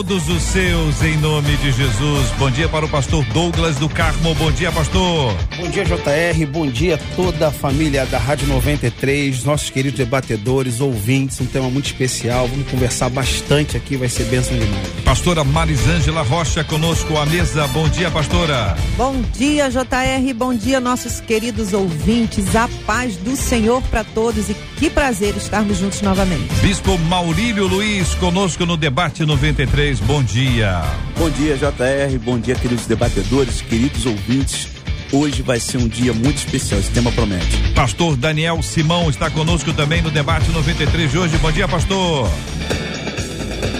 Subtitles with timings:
[0.00, 2.30] todos os seus, em nome de Jesus.
[2.38, 4.34] Bom dia para o pastor Douglas do Carmo.
[4.34, 5.36] Bom dia, pastor.
[5.58, 6.46] Bom dia, JR.
[6.46, 11.38] Bom dia a toda a família da Rádio 93, nossos queridos debatedores, ouvintes.
[11.42, 12.48] Um tema muito especial.
[12.48, 14.88] Vamos conversar bastante aqui, vai ser bênção demais.
[15.04, 17.66] Pastora Marisângela Rocha conosco à mesa.
[17.68, 18.74] Bom dia, pastora.
[18.96, 20.34] Bom dia, JR.
[20.34, 22.56] Bom dia, nossos queridos ouvintes.
[22.56, 26.48] A paz do Senhor para todos e que prazer estarmos juntos novamente.
[26.62, 30.82] Bispo Maurílio Luiz conosco no debate 93 bom dia.
[31.18, 34.68] Bom dia, JR, bom dia, queridos debatedores, queridos ouvintes.
[35.12, 37.56] Hoje vai ser um dia muito especial, esse tema promete.
[37.74, 41.36] Pastor Daniel Simão está conosco também no debate 93 de hoje.
[41.38, 42.30] Bom dia, pastor.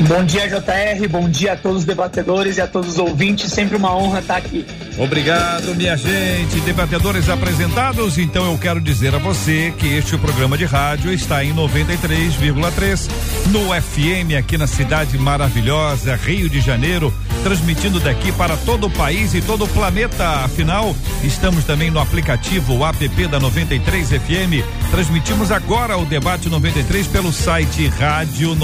[0.09, 1.09] Bom dia, JR.
[1.09, 3.53] Bom dia a todos os debatedores e a todos os ouvintes.
[3.53, 4.67] Sempre uma honra estar aqui.
[4.99, 6.61] Obrigado, minha gente.
[6.61, 8.19] Debatedores apresentados.
[8.19, 13.09] Então eu quero dizer a você que este programa de rádio está em 93,3
[13.47, 19.35] no FM aqui na cidade maravilhosa, Rio de Janeiro, transmitindo daqui para todo o país
[19.35, 20.45] e todo o planeta.
[20.45, 24.65] Afinal, estamos também no aplicativo app da 93 FM.
[24.91, 28.55] Transmitimos agora o debate 93 pelo site rádio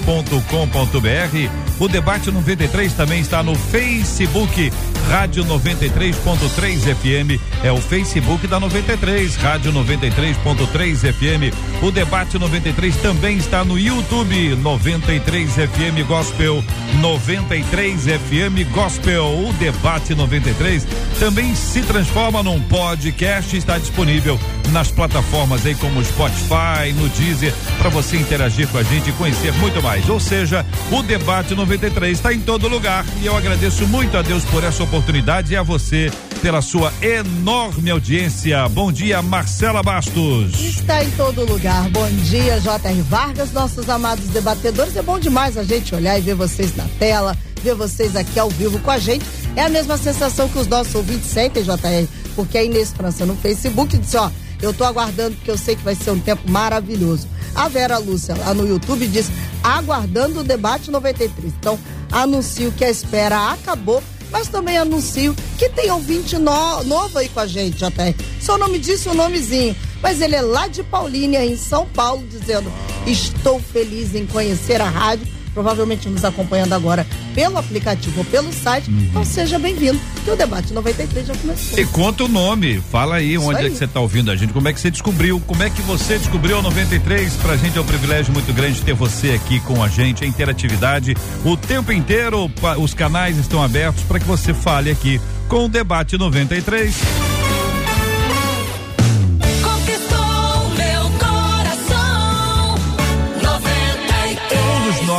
[0.00, 1.50] 93.com.br.
[1.78, 4.70] O debate 93 também está no Facebook
[5.08, 7.40] Rádio 93.3 FM.
[7.64, 11.82] É o Facebook da 93, Rádio 93.3 FM.
[11.82, 16.62] O debate 93 também está no YouTube 93 FM Gospel
[17.00, 19.24] 93 FM Gospel.
[19.24, 20.86] O debate 93
[21.18, 24.38] também se transforma num podcast, está disponível
[24.70, 29.52] nas plataformas aí como Spotify, no Deezer, para você interagir com a gente e conhecer
[29.54, 29.89] muito mais.
[30.08, 34.44] Ou seja, o debate 93 está em todo lugar e eu agradeço muito a Deus
[34.44, 38.68] por essa oportunidade e a você pela sua enorme audiência.
[38.68, 40.54] Bom dia, Marcela Bastos.
[40.60, 41.88] Está em todo lugar.
[41.90, 43.02] Bom dia, J.R.
[43.02, 44.96] Vargas, nossos amados debatedores.
[44.96, 48.48] É bom demais a gente olhar e ver vocês na tela, ver vocês aqui ao
[48.48, 49.24] vivo com a gente.
[49.56, 53.34] É a mesma sensação que os nossos ouvintes sentem, JR, porque a Inês França no
[53.34, 54.30] Facebook disse: ó,
[54.62, 57.28] eu tô aguardando porque eu sei que vai ser um tempo maravilhoso.
[57.54, 59.30] A Vera Lúcia lá no YouTube diz:
[59.62, 61.52] aguardando o debate 93.
[61.58, 61.78] Então,
[62.10, 67.40] anuncio que a espera acabou mas também anuncio que tem ouvinte no, novo aí com
[67.40, 68.14] a gente, tem.
[68.40, 72.24] Só não me disse o nomezinho, mas ele é lá de Paulínia, em São Paulo,
[72.28, 72.72] dizendo:
[73.06, 78.90] Estou feliz em conhecer a rádio provavelmente nos acompanhando agora pelo aplicativo ou pelo site.
[78.90, 78.98] Uhum.
[79.00, 81.78] Então seja bem-vindo, que o debate 93 já começou.
[81.78, 83.66] E conta o nome, fala aí Isso onde aí.
[83.66, 85.82] é que você está ouvindo a gente, como é que você descobriu, como é que
[85.82, 87.34] você descobriu o 93?
[87.34, 91.16] Pra gente é um privilégio muito grande ter você aqui com a gente, a interatividade
[91.44, 96.16] o tempo inteiro, os canais estão abertos para que você fale aqui com o debate
[96.16, 97.39] 93.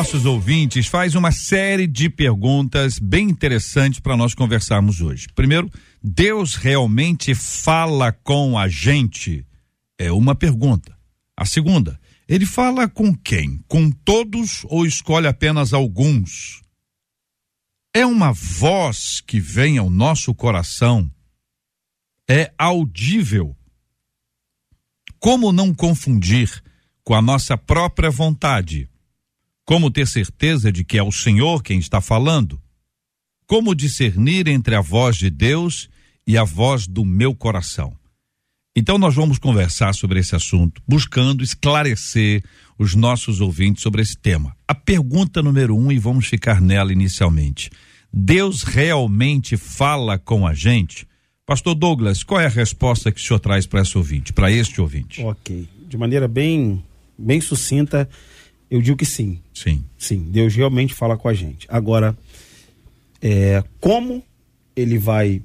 [0.02, 5.28] Nossos ouvintes faz uma série de perguntas bem interessantes para nós conversarmos hoje.
[5.36, 5.70] Primeiro,
[6.02, 9.46] Deus realmente fala com a gente?
[10.00, 10.98] É uma pergunta.
[11.38, 13.64] A segunda, ele fala com quem?
[13.68, 16.64] Com todos ou escolhe apenas alguns?
[17.94, 21.12] É uma voz que vem ao nosso coração?
[22.28, 23.56] É audível?
[25.20, 26.50] Como não confundir
[27.04, 28.90] com a nossa própria vontade?
[29.66, 32.60] Como ter certeza de que é o Senhor quem está falando?
[33.46, 35.90] Como discernir entre a voz de Deus
[36.26, 37.96] e a voz do meu coração?
[38.76, 42.42] Então, nós vamos conversar sobre esse assunto, buscando esclarecer
[42.80, 44.56] os nossos ouvintes sobre esse tema.
[44.66, 47.70] A pergunta número um, e vamos ficar nela inicialmente:
[48.12, 51.06] Deus realmente fala com a gente?
[51.46, 54.80] Pastor Douglas, qual é a resposta que o senhor traz para esse ouvinte, para este
[54.80, 55.22] ouvinte?
[55.22, 55.68] Ok.
[55.90, 56.82] De maneira bem,
[57.18, 58.08] bem sucinta,
[58.72, 59.40] eu digo que sim.
[59.54, 59.84] Sim.
[59.98, 61.68] Sim, Deus realmente fala com a gente.
[61.70, 62.18] Agora,
[63.22, 64.24] é, como
[64.74, 65.42] ele vai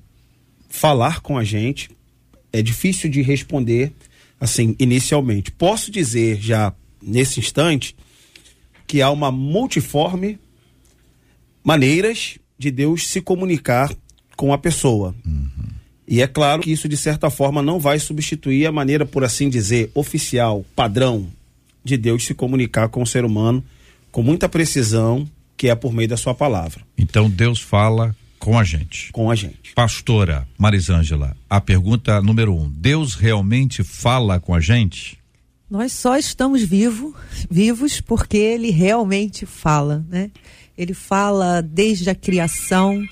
[0.69, 1.90] falar com a gente
[2.52, 3.93] é difícil de responder
[4.40, 5.50] assim inicialmente.
[5.50, 7.96] Posso dizer já nesse instante
[8.87, 10.38] que há uma multiforme
[11.64, 13.93] maneiras de Deus se comunicar
[14.37, 15.14] com a pessoa.
[15.26, 15.49] Uhum.
[16.06, 19.49] E é claro que isso, de certa forma, não vai substituir a maneira, por assim
[19.49, 21.26] dizer, oficial, padrão,
[21.87, 23.65] de Deus se comunicar com o ser humano
[24.11, 26.81] com muita precisão, que é por meio da sua palavra.
[26.97, 29.12] Então Deus fala com a gente.
[29.12, 29.75] Com a gente.
[29.75, 35.19] Pastora Marisângela, a pergunta número um: Deus realmente fala com a gente?
[35.69, 37.15] Nós só estamos vivo,
[37.50, 40.31] vivos porque Ele realmente fala, né?
[40.79, 43.03] Ele fala desde a criação,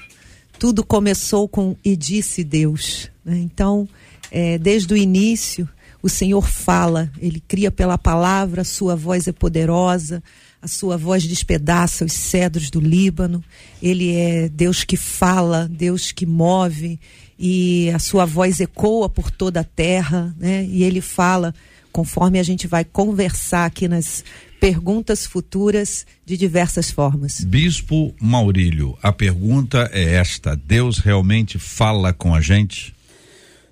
[0.59, 3.11] tudo começou com e disse Deus.
[3.25, 3.38] Né?
[3.38, 3.88] Então,
[4.31, 5.69] é, desde o início,
[6.04, 10.22] o Senhor fala, Ele cria pela palavra, a sua voz é poderosa,
[10.60, 13.42] a sua voz despedaça os cedros do Líbano.
[13.82, 17.00] Ele é Deus que fala, Deus que move,
[17.38, 20.66] e a sua voz ecoa por toda a terra, né?
[20.66, 21.54] E Ele fala
[21.90, 24.22] conforme a gente vai conversar aqui nas
[24.60, 27.42] perguntas futuras de diversas formas.
[27.42, 32.94] Bispo Maurílio, a pergunta é esta: Deus realmente fala com a gente?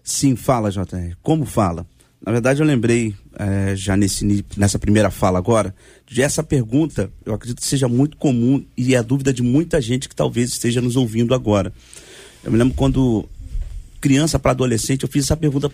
[0.03, 1.15] Sim, fala, JR.
[1.23, 1.87] Como fala?
[2.25, 5.75] Na verdade, eu lembrei, é, já nesse, nessa primeira fala agora,
[6.07, 9.81] de essa pergunta, eu acredito que seja muito comum e é a dúvida de muita
[9.81, 11.73] gente que talvez esteja nos ouvindo agora.
[12.45, 13.29] Eu me lembro quando
[14.01, 15.71] criança para adolescente, eu fiz essa pergunta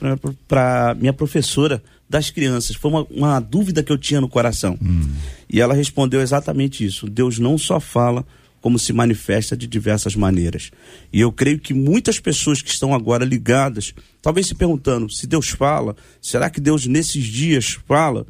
[0.46, 2.76] para minha professora das crianças.
[2.76, 4.78] Foi uma, uma, dúvida que eu tinha no coração.
[4.82, 5.08] Hum.
[5.50, 7.08] E ela respondeu exatamente isso.
[7.08, 8.24] Deus não só fala,
[8.60, 10.70] como se manifesta de diversas maneiras.
[11.12, 15.48] E eu creio que muitas pessoas que estão agora ligadas, talvez se perguntando se Deus
[15.50, 18.26] fala, será que Deus nesses dias fala?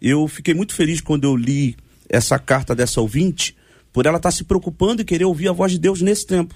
[0.00, 1.76] Eu fiquei muito feliz quando eu li
[2.08, 3.56] essa carta dessa ouvinte,
[3.92, 6.54] por ela estar se preocupando e querer ouvir a voz de Deus nesse tempo,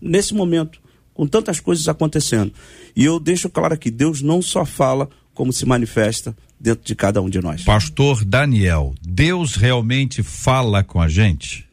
[0.00, 0.80] nesse momento
[1.14, 2.52] com tantas coisas acontecendo.
[2.96, 7.20] E eu deixo claro aqui: Deus não só fala, como se manifesta dentro de cada
[7.20, 7.64] um de nós.
[7.64, 11.66] Pastor Daniel, Deus realmente fala com a gente?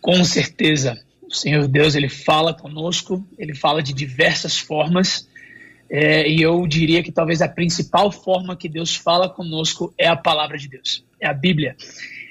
[0.00, 0.98] Com certeza.
[1.22, 5.28] O Senhor Deus, ele fala conosco, ele fala de diversas formas.
[5.88, 10.16] É, e eu diria que talvez a principal forma que Deus fala conosco é a
[10.16, 11.76] palavra de Deus, é a Bíblia.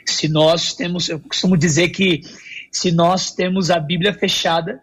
[0.05, 2.21] Se nós temos, eu costumo dizer que
[2.71, 4.81] se nós temos a Bíblia fechada,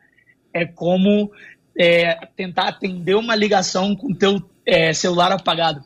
[0.53, 1.31] é como
[1.79, 5.83] é, tentar atender uma ligação com teu é, celular apagado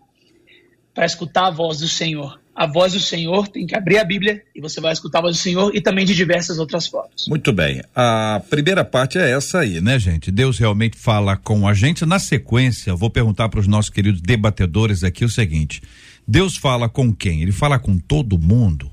[0.95, 2.41] para escutar a voz do Senhor.
[2.61, 5.37] A voz do Senhor tem que abrir a Bíblia e você vai escutar a voz
[5.37, 7.27] do Senhor e também de diversas outras formas.
[7.27, 7.83] Muito bem.
[7.95, 10.31] A primeira parte é essa aí, né, gente?
[10.31, 12.05] Deus realmente fala com a gente.
[12.05, 15.81] Na sequência, vou perguntar para os nossos queridos debatedores aqui o seguinte:
[16.29, 17.41] Deus fala com quem?
[17.41, 18.91] Ele fala com todo mundo?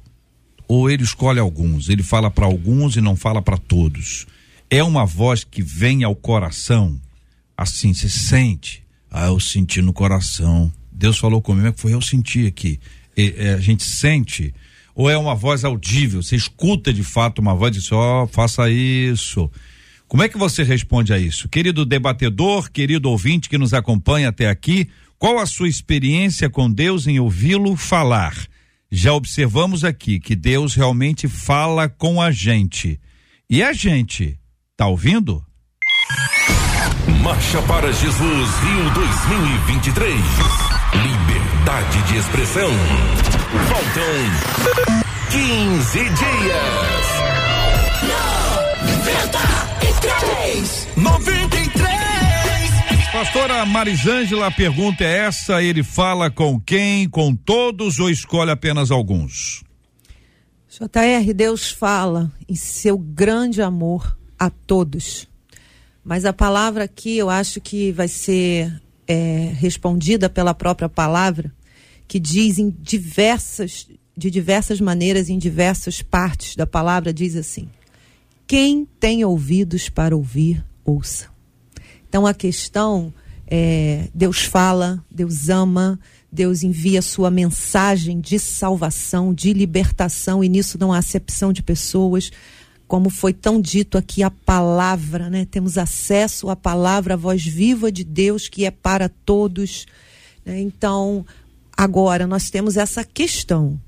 [0.68, 1.90] Ou ele escolhe alguns?
[1.90, 4.26] Ele fala para alguns e não fala para todos?
[4.70, 7.00] é uma voz que vem ao coração,
[7.56, 8.84] assim, se sente.
[9.10, 10.72] Ah, eu senti no coração.
[10.92, 12.80] Deus falou comigo, é que foi eu senti aqui.
[13.56, 14.54] A gente sente.
[14.96, 18.28] Ou é uma voz audível, você escuta de fato uma voz e diz, ó, oh,
[18.28, 19.50] faça isso.
[20.08, 21.48] Como é que você responde a isso?
[21.48, 27.06] Querido debatedor, querido ouvinte que nos acompanha até aqui, qual a sua experiência com Deus
[27.06, 28.36] em ouvi-lo falar?
[28.90, 33.00] Já observamos aqui que Deus realmente fala com a gente.
[33.50, 34.40] E a gente
[34.78, 35.44] Tá ouvindo?
[37.24, 40.16] Marcha para Jesus Rio 2023.
[40.94, 42.72] Liberdade de expressão.
[43.68, 44.16] Faltam
[45.32, 46.16] 15 dias.
[49.36, 50.88] 93.
[50.96, 53.12] 93.
[53.12, 57.10] Pastora Marisângela, a pergunta é essa: ele fala com quem?
[57.10, 59.62] Com todos ou escolhe apenas alguns?
[60.70, 65.28] JR, Deus fala em seu grande amor a todos.
[66.02, 71.52] Mas a palavra aqui eu acho que vai ser é, respondida pela própria palavra,
[72.08, 77.70] que diz em diversas, de diversas maneiras, em diversas partes da palavra, diz assim:
[78.48, 81.28] quem tem ouvidos para ouvir, ouça.
[82.08, 83.14] Então a questão
[83.46, 86.00] é: Deus fala, Deus ama,
[86.32, 92.32] Deus envia sua mensagem de salvação, de libertação, e nisso não há acepção de pessoas
[92.88, 95.46] como foi tão dito aqui, a palavra, né?
[95.46, 99.86] Temos acesso à palavra, a voz viva de Deus que é para todos.
[100.46, 100.62] Né?
[100.62, 101.26] Então,
[101.76, 103.80] agora nós temos essa questão.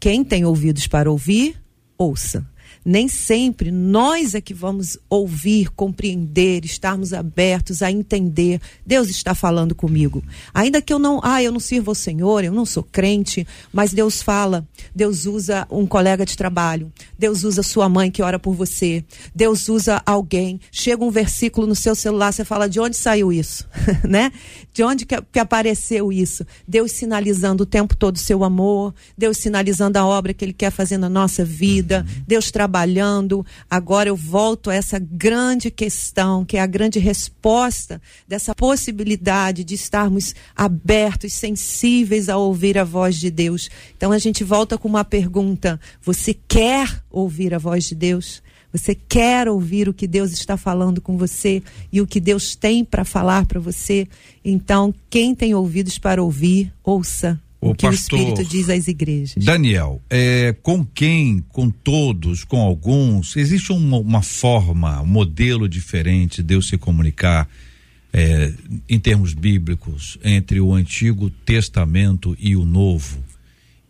[0.00, 1.60] Quem tem ouvidos para ouvir,
[1.98, 2.46] ouça
[2.86, 8.60] nem sempre nós é que vamos ouvir, compreender, estarmos abertos a entender.
[8.86, 10.22] Deus está falando comigo.
[10.54, 13.92] Ainda que eu não, ah, eu não sirvo ao Senhor, eu não sou crente, mas
[13.92, 14.64] Deus fala.
[14.94, 16.92] Deus usa um colega de trabalho.
[17.18, 19.04] Deus usa sua mãe que ora por você.
[19.34, 20.60] Deus usa alguém.
[20.70, 23.66] Chega um versículo no seu celular, você fala de onde saiu isso,
[24.08, 24.30] né?
[24.72, 26.46] De onde que, que apareceu isso?
[26.68, 30.70] Deus sinalizando o tempo todo o seu amor, Deus sinalizando a obra que ele quer
[30.70, 33.44] fazer na nossa vida, Deus trabalhando trabalhando.
[33.70, 39.74] Agora eu volto a essa grande questão, que é a grande resposta dessa possibilidade de
[39.74, 43.70] estarmos abertos, sensíveis a ouvir a voz de Deus.
[43.96, 48.42] Então a gente volta com uma pergunta: você quer ouvir a voz de Deus?
[48.72, 52.84] Você quer ouvir o que Deus está falando com você e o que Deus tem
[52.84, 54.06] para falar para você?
[54.44, 58.88] Então, quem tem ouvidos para ouvir, ouça o, o que pastor, o Espírito diz às
[58.88, 59.44] igrejas.
[59.44, 66.36] Daniel, é, com quem, com todos, com alguns, existe uma, uma forma, um modelo diferente
[66.36, 67.48] de Deus se comunicar
[68.12, 68.52] é,
[68.88, 73.22] em termos bíblicos entre o Antigo Testamento e o Novo?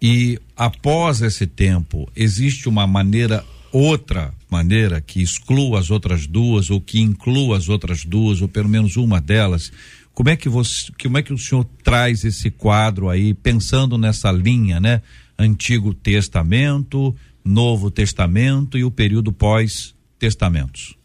[0.00, 6.80] E após esse tempo, existe uma maneira outra maneira que exclua as outras duas ou
[6.80, 9.70] que inclua as outras duas ou pelo menos uma delas
[10.16, 14.32] como é que você, como é que o senhor traz esse quadro aí, pensando nessa
[14.32, 15.02] linha, né?
[15.38, 20.96] Antigo Testamento, Novo Testamento e o período pós-testamentos.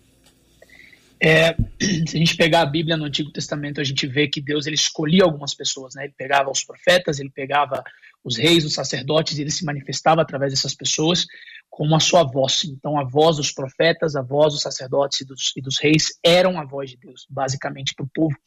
[1.19, 1.53] É,
[2.07, 4.77] se a gente pegar a Bíblia no Antigo Testamento, a gente vê que Deus ele
[4.77, 6.05] escolhia algumas pessoas, né?
[6.05, 7.83] Ele pegava os profetas, ele pegava
[8.23, 11.25] os reis, os sacerdotes, e ele se manifestava através dessas pessoas
[11.69, 12.63] com a sua voz.
[12.63, 16.57] Então, a voz dos profetas, a voz dos sacerdotes e dos, e dos reis eram
[16.57, 18.37] a voz de Deus, basicamente para o povo.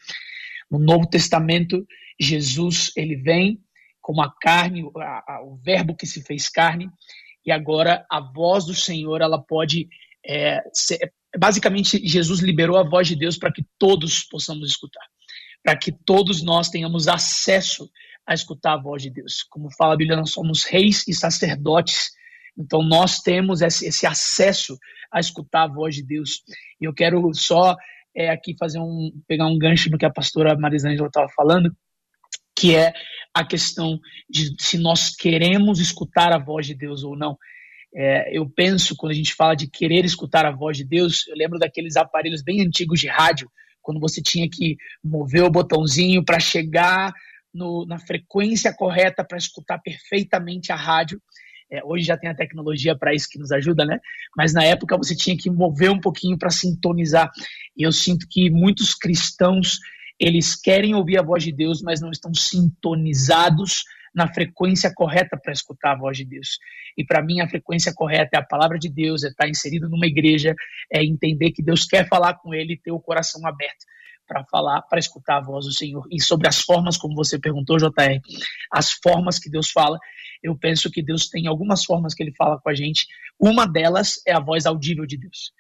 [0.71, 1.87] No Novo Testamento,
[2.19, 3.61] Jesus ele vem
[4.01, 6.91] como a carne, a, a, o verbo que se fez carne,
[7.45, 9.89] e agora a voz do Senhor ela pode
[10.27, 15.05] é, ser, basicamente Jesus liberou a voz de Deus para que todos possamos escutar,
[15.63, 17.91] para que todos nós tenhamos acesso
[18.27, 19.43] a escutar a voz de Deus.
[19.43, 22.11] Como fala a Bíblia, nós somos reis e sacerdotes,
[22.59, 24.79] então nós temos esse, esse acesso
[25.11, 26.43] a escutar a voz de Deus.
[26.81, 27.77] E eu quero só
[28.15, 31.75] é, aqui fazer um pegar um gancho no que a pastora Marisângela estava falando,
[32.57, 32.93] que é
[33.35, 33.99] a questão
[34.31, 37.37] de se nós queremos escutar a voz de Deus ou não.
[37.97, 41.37] É, eu penso, quando a gente fala de querer escutar a voz de Deus, eu
[41.37, 43.51] lembro daqueles aparelhos bem antigos de rádio,
[43.83, 47.13] quando você tinha que mover o botãozinho para chegar
[47.53, 51.21] no, na frequência correta para escutar perfeitamente a rádio.
[51.75, 53.99] É, hoje já tem a tecnologia para isso que nos ajuda, né?
[54.37, 57.31] Mas na época você tinha que mover um pouquinho para sintonizar.
[57.77, 59.79] E eu sinto que muitos cristãos
[60.19, 63.83] eles querem ouvir a voz de Deus, mas não estão sintonizados
[64.15, 66.59] na frequência correta para escutar a voz de Deus.
[66.97, 70.07] E para mim a frequência correta é a palavra de Deus, é estar inserido numa
[70.07, 70.55] igreja,
[70.93, 73.85] é entender que Deus quer falar com ele e ter o coração aberto
[74.27, 76.07] para falar, para escutar a voz do Senhor.
[76.11, 78.21] E sobre as formas, como você perguntou, JR,
[78.73, 79.99] as formas que Deus fala,
[80.43, 83.07] eu penso que Deus tem algumas formas que ele fala com a gente.
[83.41, 85.53] Uma delas é a voz audível de Deus.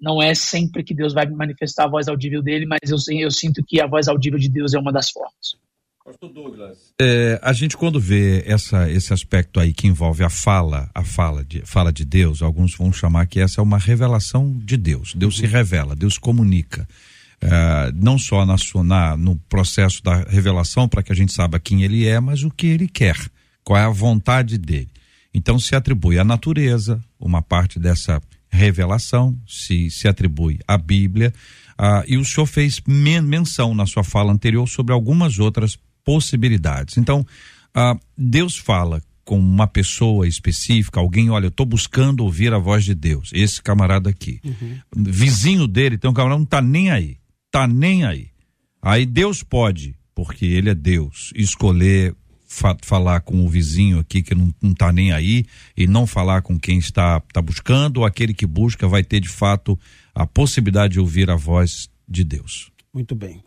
[0.00, 3.62] Não é sempre que Deus vai manifestar a voz audível dele, mas eu, eu sinto
[3.64, 5.56] que a voz audível de Deus é uma das formas.
[6.04, 10.90] Pastor Douglas, é, a gente quando vê essa, esse aspecto aí que envolve a fala,
[10.94, 14.76] a fala de, fala de Deus, alguns vão chamar que essa é uma revelação de
[14.76, 15.14] Deus.
[15.14, 16.86] Deus se revela, Deus comunica.
[17.44, 21.82] É, não só na, na, no processo da revelação para que a gente saiba quem
[21.82, 23.16] ele é, mas o que ele quer
[23.64, 24.90] qual é a vontade dele.
[25.32, 31.32] Então se atribui à natureza, uma parte dessa revelação, se, se atribui à Bíblia,
[31.76, 36.98] ah, e o senhor fez men menção na sua fala anterior sobre algumas outras possibilidades.
[36.98, 37.26] Então,
[37.74, 42.84] ah, Deus fala com uma pessoa específica, alguém, olha, eu estou buscando ouvir a voz
[42.84, 44.38] de Deus, esse camarada aqui.
[44.44, 44.78] Uhum.
[44.94, 47.16] Vizinho dele, tem um camarada, não está nem aí,
[47.54, 48.30] está nem aí.
[48.82, 52.14] Aí Deus pode, porque ele é Deus, escolher
[52.48, 55.44] fa falar com o vizinho aqui que não, não tá nem aí
[55.76, 59.28] e não falar com quem está, está buscando, ou aquele que busca vai ter de
[59.28, 59.78] fato
[60.12, 62.70] a possibilidade de ouvir a voz de Deus.
[62.92, 63.42] Muito bem.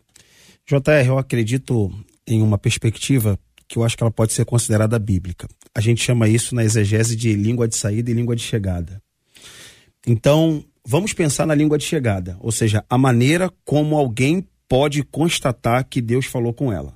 [0.66, 1.94] JR, eu acredito
[2.26, 3.38] em uma perspectiva
[3.68, 5.48] que eu acho que ela pode ser considerada bíblica.
[5.76, 9.02] A gente chama isso na exegese de língua de saída e língua de chegada.
[10.06, 15.86] Então, vamos pensar na língua de chegada, ou seja, a maneira como alguém pode constatar
[15.86, 16.96] que Deus falou com ela.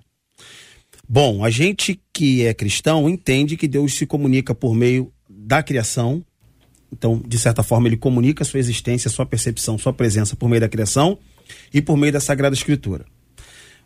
[1.07, 6.23] Bom, a gente que é cristão entende que Deus se comunica por meio da criação.
[6.89, 10.69] Então, de certa forma, ele comunica sua existência, sua percepção, sua presença por meio da
[10.69, 11.17] criação
[11.73, 13.05] e por meio da Sagrada Escritura.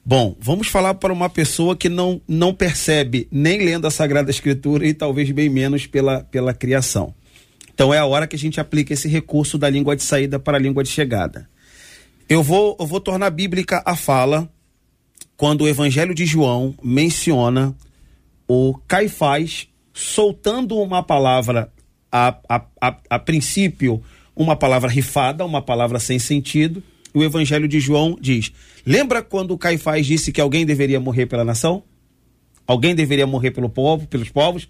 [0.06, 4.86] Bom, vamos falar para uma pessoa que não, não percebe nem lendo a Sagrada Escritura
[4.86, 7.16] e talvez bem menos pela, pela criação.
[7.76, 10.58] Então é a hora que a gente aplica esse recurso da língua de saída para
[10.58, 11.50] a língua de chegada.
[12.28, 14.50] Eu vou, eu vou tornar bíblica a fala
[15.36, 17.76] quando o Evangelho de João menciona
[18.48, 21.70] o Caifás soltando uma palavra,
[22.10, 24.02] a, a, a, a princípio,
[24.34, 26.82] uma palavra rifada, uma palavra sem sentido.
[27.14, 28.54] O Evangelho de João diz:
[28.86, 31.84] Lembra quando o Caifás disse que alguém deveria morrer pela nação?
[32.66, 34.66] Alguém deveria morrer pelo povo, pelos povos?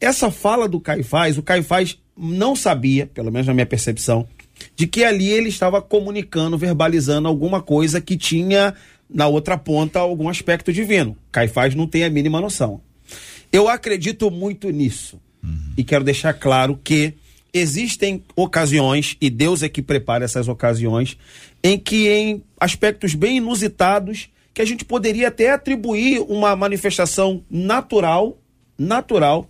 [0.00, 4.26] Essa fala do Caifás, o Caifás não sabia, pelo menos na minha percepção,
[4.74, 8.74] de que ali ele estava comunicando, verbalizando alguma coisa que tinha
[9.08, 11.16] na outra ponta algum aspecto divino.
[11.30, 12.80] Caifás não tem a mínima noção.
[13.52, 15.20] Eu acredito muito nisso.
[15.42, 15.72] Uhum.
[15.76, 17.14] E quero deixar claro que
[17.52, 21.16] existem ocasiões, e Deus é que prepara essas ocasiões,
[21.62, 28.38] em que em aspectos bem inusitados, que a gente poderia até atribuir uma manifestação natural,
[28.78, 29.48] natural,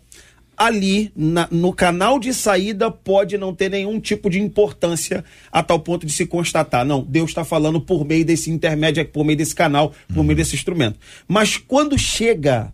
[0.57, 5.79] ali na, no canal de saída pode não ter nenhum tipo de importância a tal
[5.81, 6.85] ponto de se constatar.
[6.85, 10.55] Não, Deus está falando por meio desse intermédio, por meio desse canal, por meio desse
[10.55, 10.99] instrumento.
[11.29, 12.73] Mas quando chega,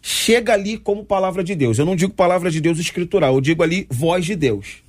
[0.00, 1.78] chega ali como palavra de Deus.
[1.78, 4.82] Eu não digo palavra de Deus escritural, eu digo ali voz de Deus.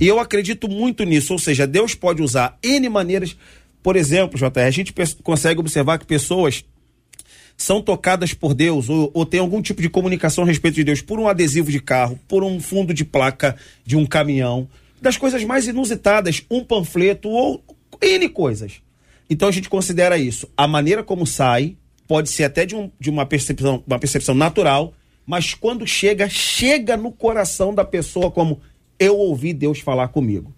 [0.00, 3.36] E eu acredito muito nisso, ou seja, Deus pode usar N maneiras.
[3.82, 6.64] Por exemplo, JR, a gente consegue observar que pessoas
[7.58, 11.02] são tocadas por Deus ou, ou tem algum tipo de comunicação a respeito de Deus
[11.02, 14.68] por um adesivo de carro, por um fundo de placa de um caminhão,
[15.02, 17.62] das coisas mais inusitadas, um panfleto ou
[18.00, 18.80] N coisas.
[19.28, 20.48] Então a gente considera isso.
[20.56, 24.94] A maneira como sai pode ser até de, um, de uma, percepção, uma percepção natural,
[25.26, 28.60] mas quando chega, chega no coração da pessoa como
[29.00, 30.54] eu ouvi Deus falar comigo.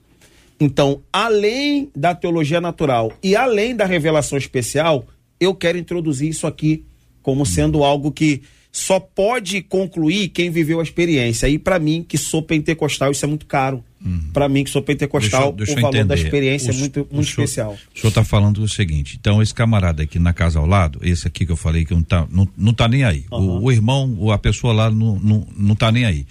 [0.60, 5.06] Então, além da teologia natural e além da revelação especial,
[5.40, 6.84] eu quero introduzir isso aqui
[7.22, 11.48] como sendo algo que só pode concluir quem viveu a experiência.
[11.48, 13.84] E para mim, que sou pentecostal, isso é muito caro.
[14.04, 14.30] Uhum.
[14.32, 16.08] Para mim, que sou pentecostal, deixa, deixa o valor entender.
[16.08, 17.72] da experiência o, é muito, muito senhor, especial.
[17.94, 21.26] O senhor está falando o seguinte: então, esse camarada aqui na casa ao lado, esse
[21.26, 23.24] aqui que eu falei que não tá, não, não tá nem aí.
[23.30, 23.38] Uhum.
[23.38, 26.26] O, o, irmão, a pessoa lá não, não, não tá nem aí.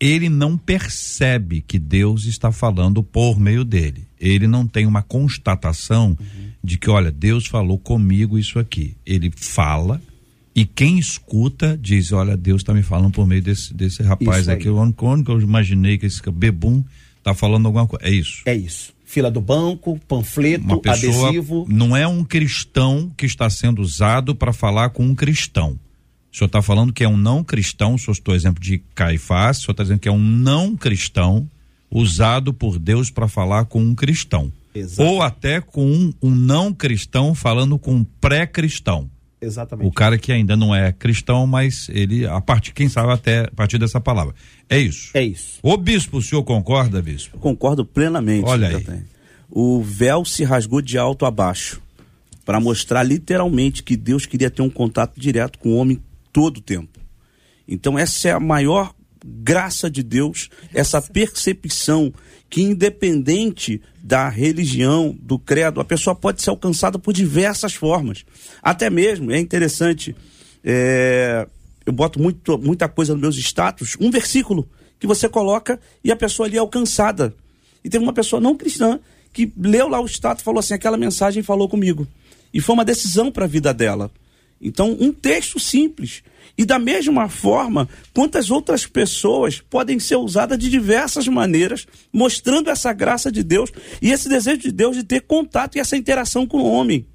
[0.00, 4.04] Ele não percebe que Deus está falando por meio dele.
[4.18, 6.50] Ele não tem uma constatação uhum.
[6.64, 8.96] de que, olha, Deus falou comigo isso aqui.
[9.06, 10.00] Ele fala
[10.54, 14.68] e quem escuta diz: Olha, Deus está me falando por meio desse, desse rapaz aqui.
[14.68, 16.84] O único que eu imaginei que esse bebum
[17.18, 18.04] está falando alguma coisa.
[18.04, 18.42] É isso.
[18.44, 18.92] É isso.
[19.04, 21.66] Fila do banco, panfleto, pessoa, adesivo.
[21.68, 25.78] Não é um cristão que está sendo usado para falar com um cristão.
[26.32, 29.58] O senhor está falando que é um não cristão, o senhor estou exemplo de Caifás,
[29.58, 31.48] o senhor está dizendo que é um não cristão
[31.90, 34.50] usado por Deus para falar com um cristão.
[34.74, 35.06] Exato.
[35.06, 39.10] Ou até com um, um não cristão falando com um pré-cristão.
[39.42, 39.88] Exatamente.
[39.88, 43.50] O cara que ainda não é cristão, mas ele, a partir, quem sabe até a
[43.50, 44.34] partir dessa palavra.
[44.70, 45.10] É isso.
[45.12, 45.58] É isso.
[45.60, 47.36] O bispo, o senhor concorda, bispo?
[47.38, 48.46] concordo plenamente.
[48.46, 49.02] Olha aí.
[49.50, 51.82] O véu se rasgou de alto a baixo
[52.44, 56.00] para mostrar literalmente que Deus queria ter um contato direto com o homem
[56.32, 57.00] todo o tempo.
[57.66, 62.12] Então essa é a maior graça de Deus, essa percepção
[62.52, 68.26] que independente da religião, do credo, a pessoa pode ser alcançada por diversas formas.
[68.62, 70.14] Até mesmo, é interessante,
[70.62, 71.48] é,
[71.86, 74.68] eu boto muito, muita coisa nos meus status, um versículo
[75.00, 77.34] que você coloca e a pessoa ali é alcançada.
[77.82, 79.00] E teve uma pessoa não cristã
[79.32, 82.06] que leu lá o status e falou assim: aquela mensagem falou comigo.
[82.52, 84.10] E foi uma decisão para a vida dela.
[84.62, 86.22] Então, um texto simples
[86.56, 92.92] e da mesma forma, quantas outras pessoas podem ser usadas de diversas maneiras, mostrando essa
[92.92, 93.70] graça de Deus
[94.00, 97.06] e esse desejo de Deus de ter contato e essa interação com o homem.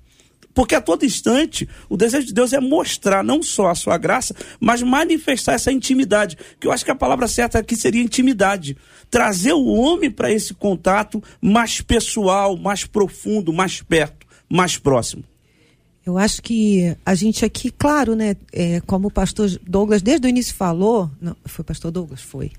[0.54, 4.36] Porque a todo instante, o desejo de Deus é mostrar não só a sua graça,
[4.60, 6.36] mas manifestar essa intimidade.
[6.60, 8.76] Que eu acho que a palavra certa aqui seria intimidade.
[9.08, 15.24] Trazer o homem para esse contato mais pessoal, mais profundo, mais perto, mais próximo.
[16.08, 20.30] Eu acho que a gente aqui, claro, né, é, como o pastor Douglas desde o
[20.30, 22.22] início falou, não, foi pastor Douglas?
[22.22, 22.50] Foi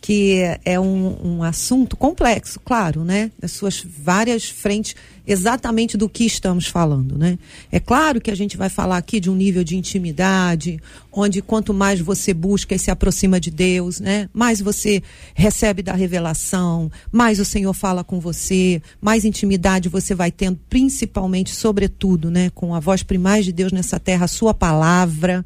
[0.00, 3.32] que é um, um, assunto complexo, claro, né?
[3.38, 4.94] Das suas várias frentes,
[5.26, 7.36] exatamente do que estamos falando, né?
[7.70, 10.80] É claro que a gente vai falar aqui de um nível de intimidade,
[11.12, 14.28] onde quanto mais você busca e se aproxima de Deus, né?
[14.32, 15.02] Mais você
[15.34, 21.50] recebe da revelação, mais o Senhor fala com você, mais intimidade você vai tendo, principalmente,
[21.50, 22.50] sobretudo, né?
[22.54, 25.44] Com a voz primaz de Deus nessa terra, a sua palavra.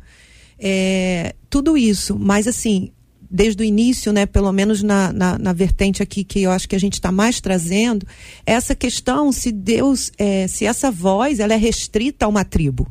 [0.58, 2.92] É, tudo isso, mas assim,
[3.32, 6.76] desde o início, né, pelo menos na, na, na vertente aqui que eu acho que
[6.76, 8.06] a gente está mais trazendo,
[8.44, 12.86] essa questão se Deus, é, se essa voz ela é restrita a uma tribo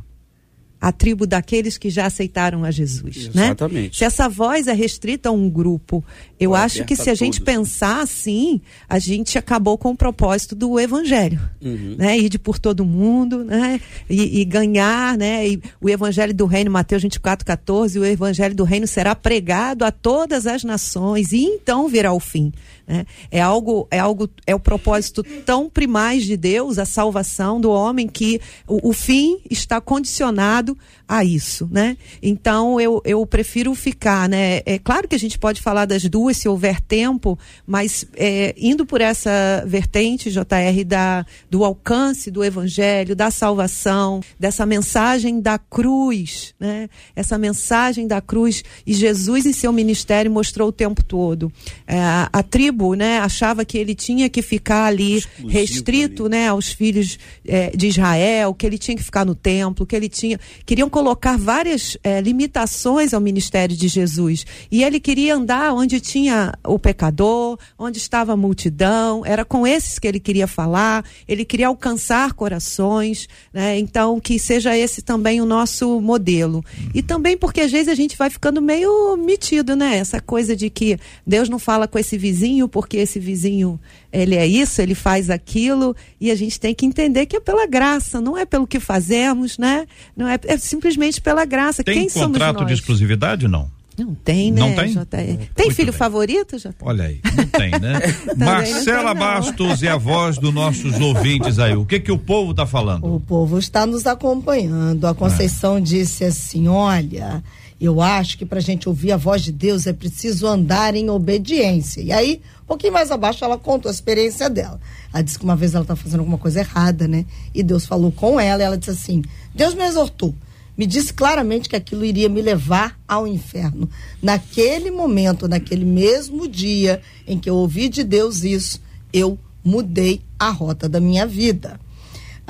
[0.81, 3.45] a tribo daqueles que já aceitaram a Jesus, né?
[3.45, 3.83] Exatamente.
[3.83, 3.89] né?
[3.93, 6.03] Se essa voz é restrita a um grupo,
[6.39, 10.55] eu acho que se a, a gente pensar assim, a gente acabou com o propósito
[10.55, 11.95] do evangelho, uhum.
[11.99, 12.17] né?
[12.17, 13.79] Ir de por todo mundo, né?
[14.09, 15.47] E, e, ganhar, né?
[15.47, 19.91] E o evangelho do reino, Mateus 24, 14, o evangelho do reino será pregado a
[19.91, 22.51] todas as nações e então virá o fim.
[22.91, 23.05] Né?
[23.31, 28.05] É algo, é algo, é o propósito tão primais de Deus, a salvação do homem,
[28.05, 30.77] que o, o fim está condicionado
[31.11, 31.97] a isso, né?
[32.23, 34.61] Então eu, eu prefiro ficar, né?
[34.65, 38.85] É claro que a gente pode falar das duas se houver tempo, mas é, indo
[38.85, 46.53] por essa vertente, JR, da, do alcance do evangelho, da salvação, dessa mensagem da cruz,
[46.57, 46.89] né?
[47.13, 51.51] Essa mensagem da cruz e Jesus em seu ministério mostrou o tempo todo.
[51.85, 51.99] É,
[52.31, 53.19] a, tribo, né?
[53.19, 56.31] Achava que ele tinha que ficar ali Exclusivo restrito, ali.
[56.31, 56.47] né?
[56.47, 60.39] Aos filhos é, de Israel, que ele tinha que ficar no templo, que ele tinha
[60.65, 64.45] queriam colocar várias é, limitações ao ministério de Jesus.
[64.69, 69.97] E ele queria andar onde tinha o pecador, onde estava a multidão, era com esses
[69.97, 73.79] que ele queria falar, ele queria alcançar corações, né?
[73.79, 76.63] Então, que seja esse também o nosso modelo.
[76.93, 79.97] E também porque às vezes a gente vai ficando meio metido, né?
[79.97, 83.79] Essa coisa de que Deus não fala com esse vizinho porque esse vizinho
[84.11, 87.65] ele é isso, ele faz aquilo, e a gente tem que entender que é pela
[87.65, 89.85] graça, não é pelo que fazemos, né?
[90.15, 91.83] Não é, é simplesmente pela graça.
[91.83, 93.69] Tem Quem contrato de exclusividade não?
[93.97, 94.61] Não tem, né?
[94.61, 94.93] Não tem?
[94.93, 95.05] JR?
[95.53, 95.99] Tem Muito filho bem.
[95.99, 96.73] favorito, JR?
[96.81, 97.99] Olha aí, não tem, né?
[98.37, 101.75] Marcela tem, Bastos e a voz dos nossos ouvintes aí.
[101.75, 103.13] O que que o povo está falando?
[103.13, 105.05] O povo está nos acompanhando.
[105.05, 105.81] A Conceição é.
[105.81, 107.43] disse assim: olha,
[107.85, 111.09] eu acho que para a gente ouvir a voz de Deus é preciso andar em
[111.09, 112.01] obediência.
[112.01, 114.79] E aí, um pouquinho mais abaixo, ela contou a experiência dela.
[115.11, 117.25] Ela disse que uma vez ela estava fazendo alguma coisa errada, né?
[117.55, 119.23] E Deus falou com ela e ela disse assim:
[119.55, 120.35] Deus me exortou.
[120.77, 123.89] Me disse claramente que aquilo iria me levar ao inferno.
[124.21, 128.79] Naquele momento, naquele mesmo dia em que eu ouvi de Deus isso,
[129.11, 131.79] eu mudei a rota da minha vida.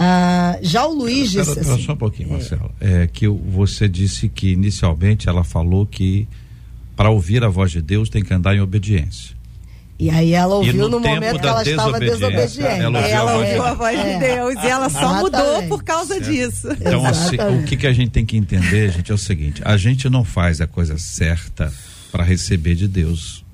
[0.03, 1.53] Ah, já o Luiz disse.
[1.53, 2.71] Pera, pera assim, só um pouquinho, é, Marcelo.
[2.81, 6.27] É que você disse que inicialmente ela falou que
[6.95, 9.35] para ouvir a voz de Deus tem que andar em obediência.
[9.99, 12.63] E aí ela ouviu no, no momento que ela estava desobediente.
[12.63, 14.19] Ela ouviu, ela ouviu a voz de é.
[14.19, 16.31] Deus e ela só mudou por causa certo.
[16.31, 16.67] disso.
[16.71, 19.77] Então, assim, o que, que a gente tem que entender, gente, é o seguinte: a
[19.77, 21.71] gente não faz a coisa certa
[22.11, 23.45] para receber de Deus.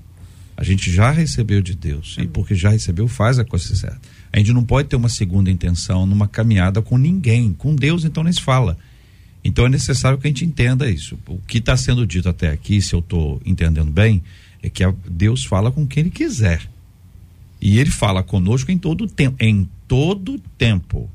[0.56, 2.16] A gente já recebeu de Deus.
[2.18, 4.00] E porque já recebeu, faz a coisa certa.
[4.38, 7.54] A gente não pode ter uma segunda intenção numa caminhada com ninguém.
[7.54, 8.78] Com Deus, então, nem se fala.
[9.44, 11.18] Então é necessário que a gente entenda isso.
[11.28, 14.22] O que está sendo dito até aqui, se eu estou entendendo bem,
[14.62, 16.70] é que Deus fala com quem Ele quiser.
[17.60, 19.44] E Ele fala conosco em todo tempo.
[19.44, 21.10] Em todo tempo.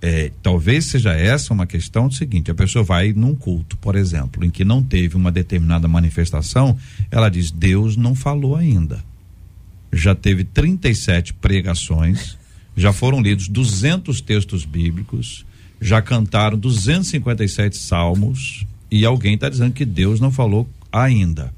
[0.00, 4.42] É, talvez seja essa uma questão do seguinte: a pessoa vai num culto, por exemplo,
[4.46, 6.78] em que não teve uma determinada manifestação,
[7.10, 9.09] ela diz: Deus não falou ainda
[9.92, 12.36] já teve 37 pregações,
[12.76, 15.44] já foram lidos 200 textos bíblicos,
[15.80, 21.52] já cantaram 257 salmos e alguém está dizendo que Deus não falou ainda.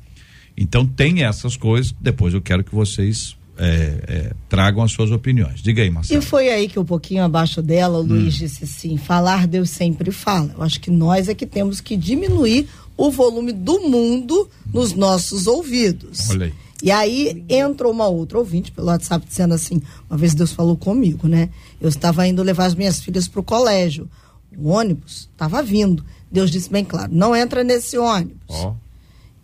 [0.56, 1.94] Então tem essas coisas.
[2.00, 3.64] Depois eu quero que vocês é,
[4.06, 5.60] é, tragam as suas opiniões.
[5.60, 6.22] Diga aí, Marcelo.
[6.22, 8.38] E foi aí que um pouquinho abaixo dela, o Luiz hum.
[8.38, 10.52] disse assim: falar Deus sempre fala.
[10.56, 15.46] Eu acho que nós é que temos que diminuir o volume do mundo nos nossos
[15.46, 16.30] ouvidos.
[16.30, 16.52] Olha aí.
[16.82, 21.28] E aí entra uma outra ouvinte pelo WhatsApp dizendo assim: uma vez Deus falou comigo,
[21.28, 21.48] né?
[21.80, 24.10] Eu estava indo levar as minhas filhas para o colégio.
[24.58, 26.04] O ônibus estava vindo.
[26.30, 28.36] Deus disse bem claro: não entra nesse ônibus.
[28.48, 28.74] Oh.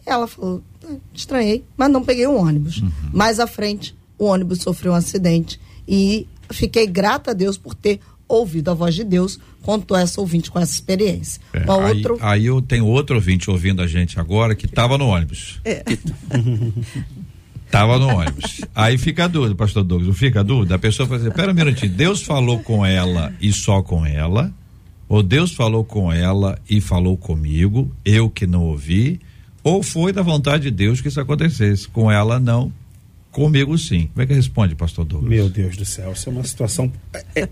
[0.05, 2.79] Ela falou: ah, estranhei, mas não peguei o ônibus.
[2.79, 2.91] Uhum.
[3.13, 5.61] Mais à frente, o ônibus sofreu um acidente.
[5.87, 10.51] E fiquei grata a Deus por ter ouvido a voz de Deus, contou essa ouvinte
[10.51, 11.41] com essa experiência.
[11.53, 12.19] É, aí, outro...
[12.21, 15.61] aí eu tenho outro ouvinte ouvindo a gente agora que estava no ônibus.
[15.65, 15.83] É.
[17.71, 18.63] Tava no ônibus.
[18.75, 20.75] Aí fica a dúvida, pastor Douglas, fica a dúvida.
[20.75, 24.53] A pessoa fala assim, pera um minutinho, Deus falou com ela e só com ela?
[25.09, 29.21] Ou Deus falou com ela e falou comigo, eu que não ouvi?
[29.63, 31.89] Ou foi da vontade de Deus que isso acontecesse?
[31.89, 32.73] Com ela não,
[33.31, 34.09] comigo sim.
[34.13, 35.31] Como é que responde, pastor Douglas?
[35.31, 36.93] Meu Deus do céu, isso é uma situação...
[37.13, 37.49] É, é,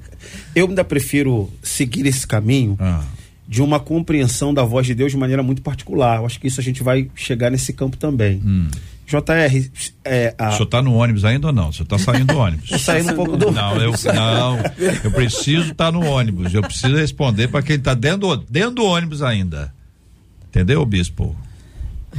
[0.55, 2.77] eu ainda prefiro seguir esse caminho...
[2.81, 3.05] Ah
[3.49, 6.19] de uma compreensão da voz de Deus de maneira muito particular.
[6.19, 8.43] Eu acho que isso a gente vai chegar nesse campo também.
[8.45, 8.69] Hum.
[9.07, 9.71] JR.
[10.05, 10.49] É, a...
[10.49, 11.69] O senhor está no ônibus ainda ou não?
[11.69, 12.65] O senhor está saindo do ônibus?
[12.65, 14.59] Estou saindo um pouco do Não, eu, não,
[15.05, 16.53] eu preciso estar tá no ônibus.
[16.53, 19.73] Eu preciso responder para quem está dentro, dentro do ônibus ainda.
[20.49, 21.37] Entendeu, bispo?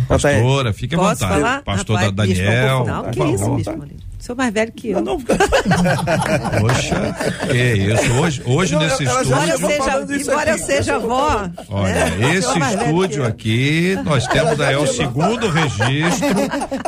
[0.08, 1.19] Pastora, fique à vontade.
[1.19, 1.63] Falar?
[1.63, 2.84] Pastor Rapaz, Daniel.
[2.84, 4.07] Bispo, não, que isso, bispo?
[4.19, 5.01] Sou mais velho que eu.
[5.01, 5.19] Não, não.
[6.62, 7.15] Poxa,
[7.49, 8.13] que isso.
[8.13, 9.27] Hoje, hoje não, nesse estúdio.
[9.27, 11.49] Embora eu seja, embora eu seja avó.
[11.69, 12.36] Olha, né?
[12.36, 16.27] esse estúdio aqui, nós temos aí o segundo registro,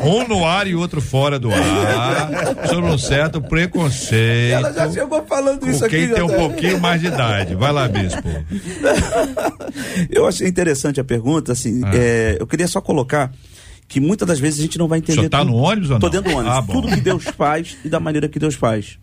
[0.04, 4.54] um no ar e outro fora do ar, sobre um certo preconceito.
[4.54, 6.08] Ela já chegou falando isso aqui.
[6.08, 7.56] Quem tem um pouquinho mais de idade.
[7.56, 8.28] Vai lá, bispo.
[10.10, 11.92] Eu achei interessante a pergunta, assim, ah.
[11.94, 13.32] é, eu queria só colocar
[13.90, 15.24] que muitas das vezes a gente não vai entender.
[15.24, 16.00] Você tá no ônibus ou não?
[16.00, 16.58] Tô dentro do ônibus.
[16.58, 18.98] Ah, tudo que Deus faz e da maneira que Deus faz,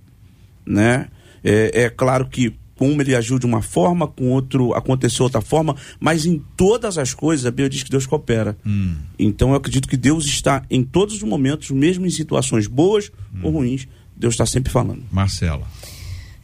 [0.64, 1.09] né?
[1.44, 5.40] É, é claro que com um ele agiu de uma forma, com outro aconteceu outra
[5.40, 8.57] forma, mas em todas as coisas a Bíblia diz que Deus coopera.
[8.64, 8.94] Hum.
[9.18, 13.40] Então eu acredito que Deus está em todos os momentos, mesmo em situações boas Hum.
[13.42, 15.03] ou ruins, Deus está sempre falando.
[15.11, 15.66] Marcela.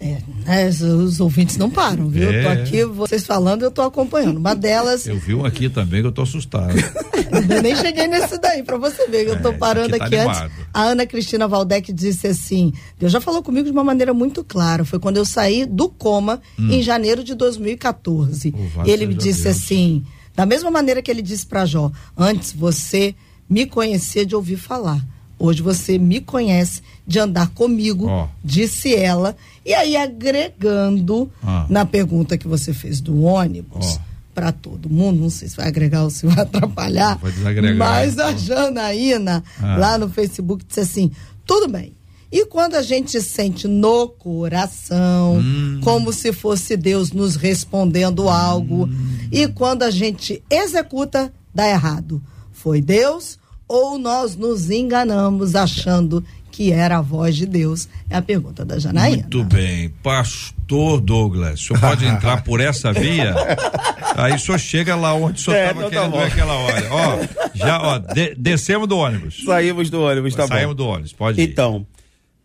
[0.04, 2.24] É, né, os, ouvintes não param, viu?
[2.32, 2.52] Eu tô É.
[2.62, 4.36] aqui, vocês falando, eu tô acompanhando.
[4.38, 6.74] Uma delas, Eu vi um aqui também que eu tô assustado.
[7.48, 10.04] eu nem cheguei nesse daí, pra você ver, que eu tô É, parando aqui tá
[10.06, 10.56] aqui antes.
[10.74, 14.84] A Ana Cristina Valdec disse assim: Deus já falou comigo de uma maneira muito clara.
[14.84, 18.50] Foi quando eu saí do coma em janeiro de 2014.
[18.50, 19.56] Louvado ele me disse Deus.
[19.56, 23.14] assim: da mesma maneira que ele disse pra Jó, antes você
[23.48, 25.00] me conhecia de ouvir falar.
[25.38, 28.28] Hoje você me conhece de andar comigo, Ó.
[28.44, 29.36] disse ela.
[29.64, 31.66] E aí, agregando Ah.
[31.68, 33.98] na pergunta que você fez do ônibus Ó.
[34.34, 38.14] para todo mundo, não sei se vai agregar ou se vai atrapalhar, Vai desagregar, mas
[38.14, 38.26] então.
[38.26, 39.76] a Janaína, Ah.
[39.76, 41.10] lá no Facebook, disse assim:
[41.46, 41.92] tudo bem.
[42.34, 45.80] E quando a gente sente no coração, Hum.
[45.84, 48.88] como se fosse Deus nos respondendo algo,
[49.30, 52.22] e quando a gente executa, dá errado.
[52.50, 57.88] Foi Deus ou nós nos enganamos achando que era a voz de Deus?
[58.08, 59.22] É a pergunta da Janaína.
[59.22, 59.88] Muito bem.
[60.02, 63.34] Pastor Douglas, o senhor pode entrar por essa via?
[64.14, 66.18] Aí o senhor chega lá onde o senhor É, estava então tá querendo bom.
[66.18, 66.88] ver aquela hora.
[66.92, 67.18] Ó,
[67.54, 69.42] já, ó, de- descemos do ônibus.
[69.44, 70.84] Saímos do ônibus, tá Saímos bom.
[70.84, 71.48] do ônibus, pode ir.
[71.50, 71.86] Então,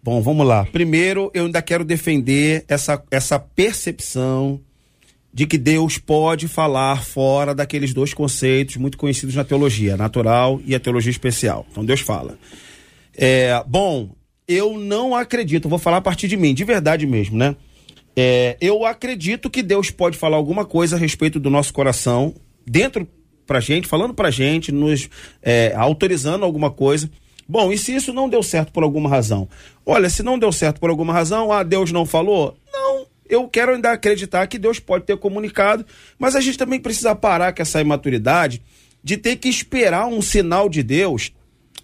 [0.02, 0.66] bom, vamos lá.
[0.66, 4.60] Primeiro, eu ainda quero defender essa, essa percepção
[5.34, 10.60] de que Deus pode falar fora daqueles dois conceitos muito conhecidos na teologia, a natural
[10.66, 11.66] e a teologia especial.
[11.70, 12.40] Então Deus fala.
[13.18, 14.16] É, bom,
[14.48, 17.56] eu não acredito, vou falar a partir de mim, de verdade mesmo, né?
[18.16, 22.34] É, eu acredito que Deus pode falar alguma coisa a respeito do nosso coração,
[22.66, 23.08] dentro
[23.46, 25.10] pra gente, falando pra gente, nos
[25.42, 27.10] é, autorizando alguma coisa.
[27.48, 29.48] Bom, e se isso não deu certo por alguma razão?
[29.86, 32.58] Olha, se não deu certo por alguma razão, ah, Deus não falou?
[32.72, 35.86] Não, eu quero ainda acreditar que Deus pode ter comunicado,
[36.20, 38.62] mas a gente também precisa parar com essa imaturidade
[39.04, 41.32] de ter que esperar um sinal de Deus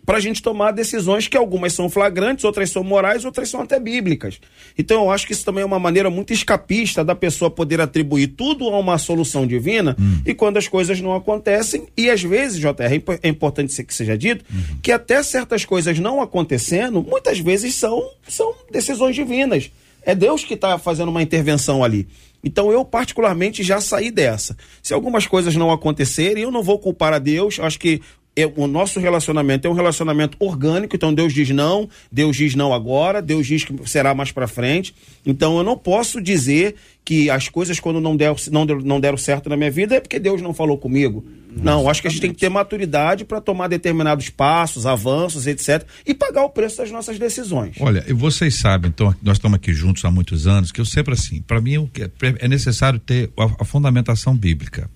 [0.05, 3.79] para a gente tomar decisões que algumas são flagrantes, outras são morais, outras são até
[3.79, 4.39] bíblicas.
[4.77, 8.27] Então eu acho que isso também é uma maneira muito escapista da pessoa poder atribuir
[8.27, 12.69] tudo a uma solução divina e quando as coisas não acontecem, e às vezes, JR,
[12.81, 14.43] é é importante que seja dito,
[14.81, 19.71] que até certas coisas não acontecendo, muitas vezes são, são decisões divinas.
[20.05, 22.07] É Deus que está fazendo uma intervenção ali.
[22.43, 24.57] Então eu particularmente já saí dessa.
[24.81, 27.57] Se algumas coisas não acontecerem, eu não vou culpar a Deus.
[27.59, 28.01] Acho que
[28.35, 30.95] é- o nosso relacionamento é um relacionamento orgânico.
[30.95, 34.93] Então Deus diz não, Deus diz não agora, Deus diz que será mais para frente.
[35.25, 39.49] Então eu não posso dizer que as coisas quando não, der, não, não deram certo
[39.49, 41.25] na minha vida é porque Deus não falou comigo.
[41.55, 45.85] Não, acho que a gente tem que ter maturidade para tomar determinados passos, avanços, etc.
[46.03, 47.75] E pagar o preço das nossas decisões.
[47.79, 51.13] Olha, e vocês sabem, então, nós estamos aqui juntos há muitos anos, que eu sempre
[51.13, 54.89] assim, para mim é- é necessário ter a fundamentação bíblica.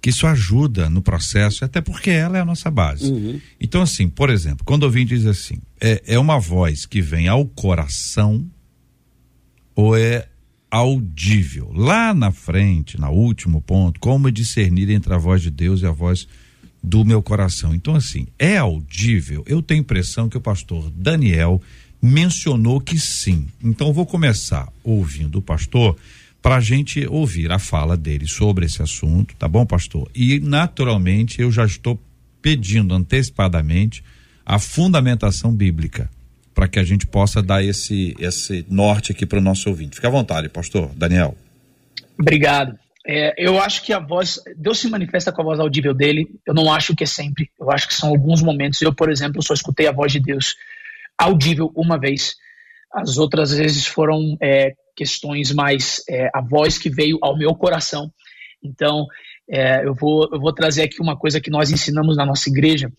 [0.00, 3.40] Que isso ajuda no processo, até porque ela é a nossa base.
[3.60, 7.44] Então, assim, por exemplo, quando alguém diz assim, é, é uma voz que vem ao
[7.44, 8.44] coração
[9.74, 10.26] ou é
[10.70, 11.70] audível?
[11.74, 15.90] Lá na frente, no último ponto, como discernir entre a voz de Deus e a
[15.90, 16.26] voz
[16.82, 17.74] do meu coração.
[17.74, 19.44] Então, assim, é audível?
[19.46, 21.60] Eu tenho a impressão que o pastor Daniel
[22.00, 23.46] mencionou que sim.
[23.62, 25.96] Então, eu vou começar ouvindo o pastor
[26.42, 30.10] para a gente ouvir a fala dele sobre esse assunto, tá bom, pastor?
[30.14, 32.00] E, naturalmente, eu já estou
[32.40, 34.02] pedindo antecipadamente
[34.44, 36.10] a fundamentação bíblica
[36.54, 39.96] para que a gente possa dar esse, esse norte aqui para o nosso ouvinte.
[39.96, 41.36] Fica à vontade, pastor Daniel.
[42.18, 42.78] Obrigado.
[43.06, 46.28] É, eu acho que a voz, Deus se manifesta com a voz audível dele.
[46.46, 47.50] Eu não acho que é sempre.
[47.58, 48.80] Eu acho que são alguns momentos.
[48.82, 50.54] Eu, por exemplo, só escutei a voz de Deus
[51.16, 52.36] audível uma vez.
[52.92, 58.12] As outras vezes foram é, questões mais é, a voz que veio ao meu coração.
[58.62, 59.06] Então,
[59.48, 62.92] é, eu, vou, eu vou trazer aqui uma coisa que nós ensinamos na nossa igreja,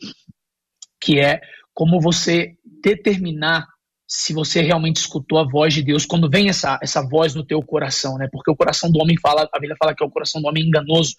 [1.00, 1.40] que é
[1.76, 3.68] como você determinar
[4.08, 7.62] se você realmente escutou a voz de Deus quando vem essa, essa voz no teu
[7.62, 8.28] coração, né?
[8.32, 10.66] Porque o coração do homem fala, a Bíblia fala que é o coração do homem
[10.66, 11.16] enganoso.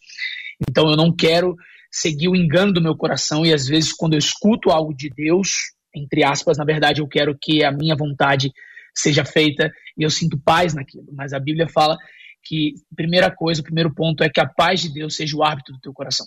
[0.68, 1.54] Então eu não quero
[1.92, 5.72] seguir o engano do meu coração e às vezes quando eu escuto algo de Deus,
[5.94, 8.52] entre aspas, na verdade eu quero que a minha vontade
[8.94, 11.06] seja feita e eu sinto paz naquilo.
[11.12, 11.96] Mas a Bíblia fala
[12.42, 15.74] que primeira coisa, o primeiro ponto é que a paz de Deus seja o árbitro
[15.74, 16.26] do teu coração.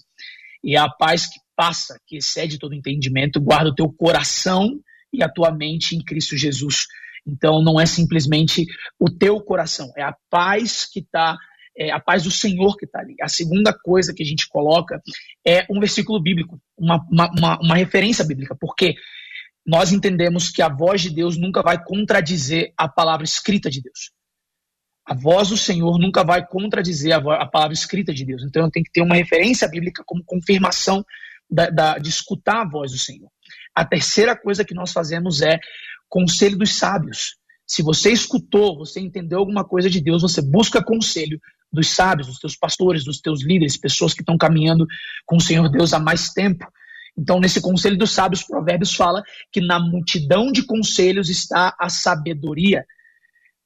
[0.63, 4.79] E a paz que passa, que excede todo entendimento, guarda o teu coração
[5.13, 6.85] e a tua mente em Cristo Jesus.
[7.27, 8.65] Então não é simplesmente
[8.99, 11.37] o teu coração, é a paz que está
[11.77, 13.15] é a paz do Senhor que está ali.
[13.21, 15.01] A segunda coisa que a gente coloca
[15.45, 18.95] é um versículo bíblico, uma, uma, uma, uma referência bíblica, porque
[19.65, 24.11] nós entendemos que a voz de Deus nunca vai contradizer a palavra escrita de Deus.
[25.05, 28.43] A voz do Senhor nunca vai contradizer a, a palavra escrita de Deus.
[28.43, 31.03] Então eu tenho que ter uma referência bíblica como confirmação
[31.49, 33.29] da, da, de escutar a voz do Senhor.
[33.73, 35.59] A terceira coisa que nós fazemos é
[36.07, 37.35] conselho dos sábios.
[37.67, 41.39] Se você escutou, você entendeu alguma coisa de Deus, você busca conselho
[41.71, 44.85] dos sábios, dos teus pastores, dos teus líderes, pessoas que estão caminhando
[45.25, 46.65] com o Senhor Deus há mais tempo.
[47.17, 52.85] Então, nesse conselho dos sábios, Provérbios fala que na multidão de conselhos está a sabedoria.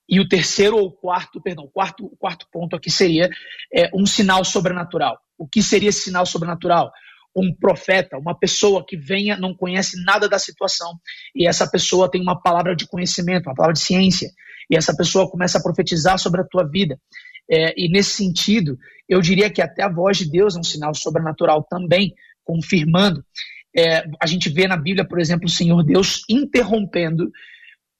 [0.08, 3.30] E o terceiro ou quarto, perdão, o quarto, quarto ponto aqui seria
[3.74, 5.20] é, um sinal sobrenatural.
[5.38, 6.92] O que seria esse sinal sobrenatural?
[7.36, 11.00] Um profeta, uma pessoa que venha, não conhece nada da situação,
[11.36, 14.32] e essa pessoa tem uma palavra de conhecimento, uma palavra de ciência,
[14.70, 17.00] e essa pessoa começa a profetizar sobre a tua vida.
[17.50, 20.94] É, e nesse sentido, eu diria que até a voz de Deus é um sinal
[20.94, 22.14] sobrenatural também,
[22.50, 23.24] confirmando.
[23.78, 27.32] É, a gente vê na Bíblia, por exemplo, o Senhor Deus interrompendo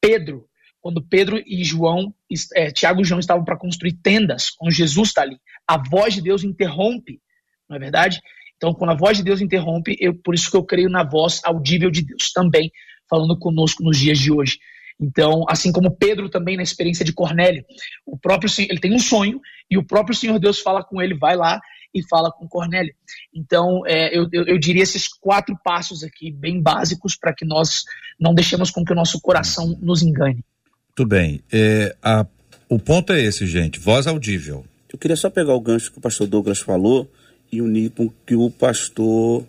[0.02, 0.50] Pedro
[0.82, 2.14] quando Pedro e João,
[2.56, 6.22] é, Tiago e João estavam para construir tendas, quando Jesus está ali, a voz de
[6.22, 7.20] Deus interrompe,
[7.68, 8.22] não é verdade?
[8.56, 11.42] Então, quando a voz de Deus interrompe, eu, por isso que eu creio na voz
[11.44, 12.72] audível de Deus também,
[13.10, 14.58] falando conosco nos dias de hoje.
[15.00, 17.64] Então, assim como Pedro também na experiência de Cornélio,
[18.06, 21.36] o próprio ele tem um sonho e o próprio Senhor Deus fala com ele, vai
[21.36, 21.60] lá
[21.94, 22.94] e fala com Cornélio.
[23.34, 27.84] Então, é, eu, eu, eu, diria esses quatro passos aqui, bem básicos, para que nós
[28.20, 30.44] não deixemos com que o nosso coração nos engane.
[30.90, 31.42] Muito bem.
[31.52, 32.26] É, a,
[32.68, 33.80] o ponto é esse, gente.
[33.80, 34.66] Voz audível.
[34.92, 37.10] Eu queria só pegar o gancho que o pastor Douglas falou
[37.52, 39.46] e unir com o que o pastor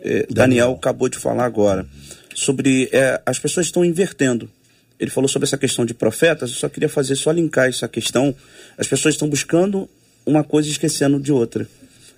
[0.00, 0.34] é, Daniel.
[0.34, 0.72] Daniel.
[0.72, 1.86] acabou de falar agora.
[2.34, 2.88] Sobre.
[2.92, 4.50] É, as pessoas estão invertendo.
[4.98, 6.50] Ele falou sobre essa questão de profetas.
[6.50, 8.34] Eu só queria fazer, só linkar essa questão.
[8.78, 9.88] As pessoas estão buscando
[10.24, 11.68] uma coisa esquecendo de outra.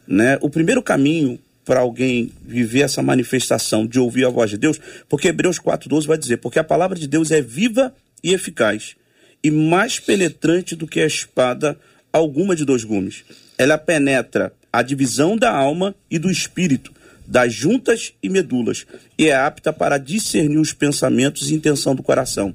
[0.07, 0.39] Né?
[0.41, 5.29] O primeiro caminho para alguém viver essa manifestação de ouvir a voz de Deus, porque
[5.29, 8.97] Hebreus 4,12 vai dizer: porque a palavra de Deus é viva e eficaz,
[9.43, 11.79] e mais penetrante do que a espada
[12.13, 13.25] alguma de dois gumes.
[13.57, 16.93] Ela penetra a divisão da alma e do espírito,
[17.27, 18.87] das juntas e medulas,
[19.17, 22.55] e é apta para discernir os pensamentos e intenção do coração.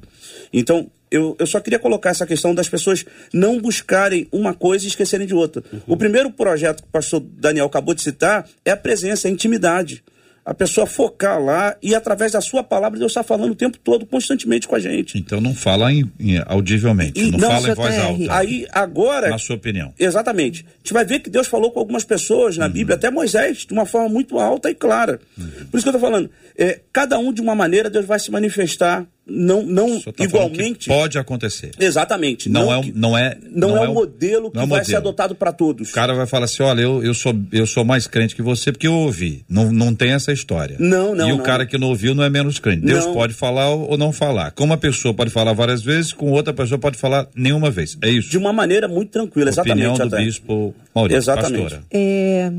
[0.53, 4.87] Então, eu, eu só queria colocar essa questão das pessoas não buscarem uma coisa e
[4.87, 5.63] esquecerem de outra.
[5.71, 5.79] Uhum.
[5.87, 10.03] O primeiro projeto que o pastor Daniel acabou de citar é a presença, a intimidade
[10.49, 14.03] a pessoa focar lá e através da sua palavra Deus está falando o tempo todo,
[14.03, 15.15] constantemente com a gente.
[15.15, 18.35] Então não fala em, em audivelmente, e não, não fala em voz alta.
[18.35, 19.93] Aí agora, na sua opinião.
[19.99, 20.65] Exatamente.
[20.67, 22.71] A gente vai ver que Deus falou com algumas pessoas na uhum.
[22.71, 25.19] Bíblia, até Moisés, de uma forma muito alta e clara.
[25.37, 25.47] Uhum.
[25.69, 28.31] Por isso que eu estou falando, é, cada um de uma maneira Deus vai se
[28.31, 30.87] manifestar não, não tá igualmente.
[30.87, 31.71] Pode acontecer.
[31.79, 32.49] Exatamente.
[32.49, 34.85] Não, não é, não é, não, não é, é o modelo que é vai modelo.
[34.85, 35.89] ser adotado para todos.
[35.89, 38.71] O cara vai falar assim: olha, eu, eu, sou, eu sou mais crente que você
[38.71, 39.43] porque eu ouvi.
[39.47, 40.75] Não, não tem essa história.
[40.79, 41.29] Não, não.
[41.29, 42.85] E o cara que não ouviu não é menos crente.
[42.85, 43.13] Deus não.
[43.13, 44.51] pode falar ou não falar.
[44.51, 47.97] Com uma pessoa pode falar várias vezes, com outra pessoa pode falar nenhuma vez.
[48.01, 48.29] É isso.
[48.29, 49.87] De uma maneira muito tranquila, exatamente.
[49.87, 50.25] Opinião do até.
[50.25, 51.61] bispo Maurício, exatamente.
[51.61, 51.83] pastora.
[51.91, 52.51] É,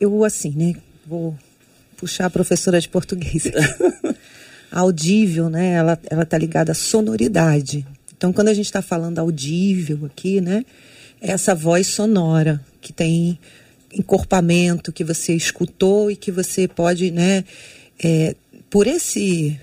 [0.00, 0.74] eu, assim, né,
[1.06, 1.36] vou
[1.96, 3.50] puxar a professora de português.
[4.78, 5.72] audível, né?
[5.72, 7.86] Ela ela está ligada à sonoridade.
[8.16, 10.64] Então, quando a gente está falando audível aqui, né?
[11.20, 13.38] É essa voz sonora que tem
[13.92, 17.44] encorpamento que você escutou e que você pode, né?
[18.02, 18.34] É,
[18.68, 19.58] por esse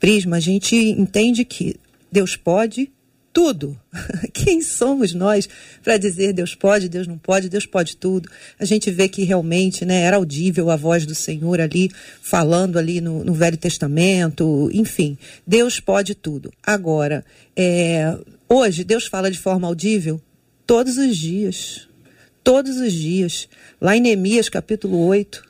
[0.00, 1.76] prisma, a gente entende que
[2.10, 2.90] Deus pode
[3.36, 3.78] tudo.
[4.32, 5.46] Quem somos nós
[5.84, 8.30] para dizer Deus pode, Deus não pode, Deus pode tudo?
[8.58, 11.90] A gente vê que realmente né, era audível a voz do Senhor ali,
[12.22, 16.50] falando ali no, no Velho Testamento, enfim, Deus pode tudo.
[16.62, 17.22] Agora,
[17.54, 18.16] é,
[18.48, 20.18] hoje, Deus fala de forma audível
[20.66, 21.86] todos os dias.
[22.42, 23.50] Todos os dias.
[23.78, 25.42] Lá em Neemias, capítulo 8,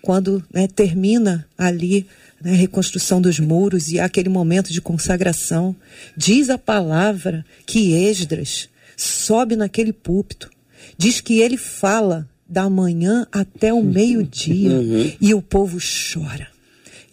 [0.00, 2.06] quando né, termina ali
[2.42, 5.74] né, reconstrução dos muros e aquele momento de consagração.
[6.16, 10.50] Diz a palavra que Esdras sobe naquele púlpito,
[10.96, 15.12] diz que ele fala da manhã até o meio-dia uhum.
[15.20, 16.55] e o povo chora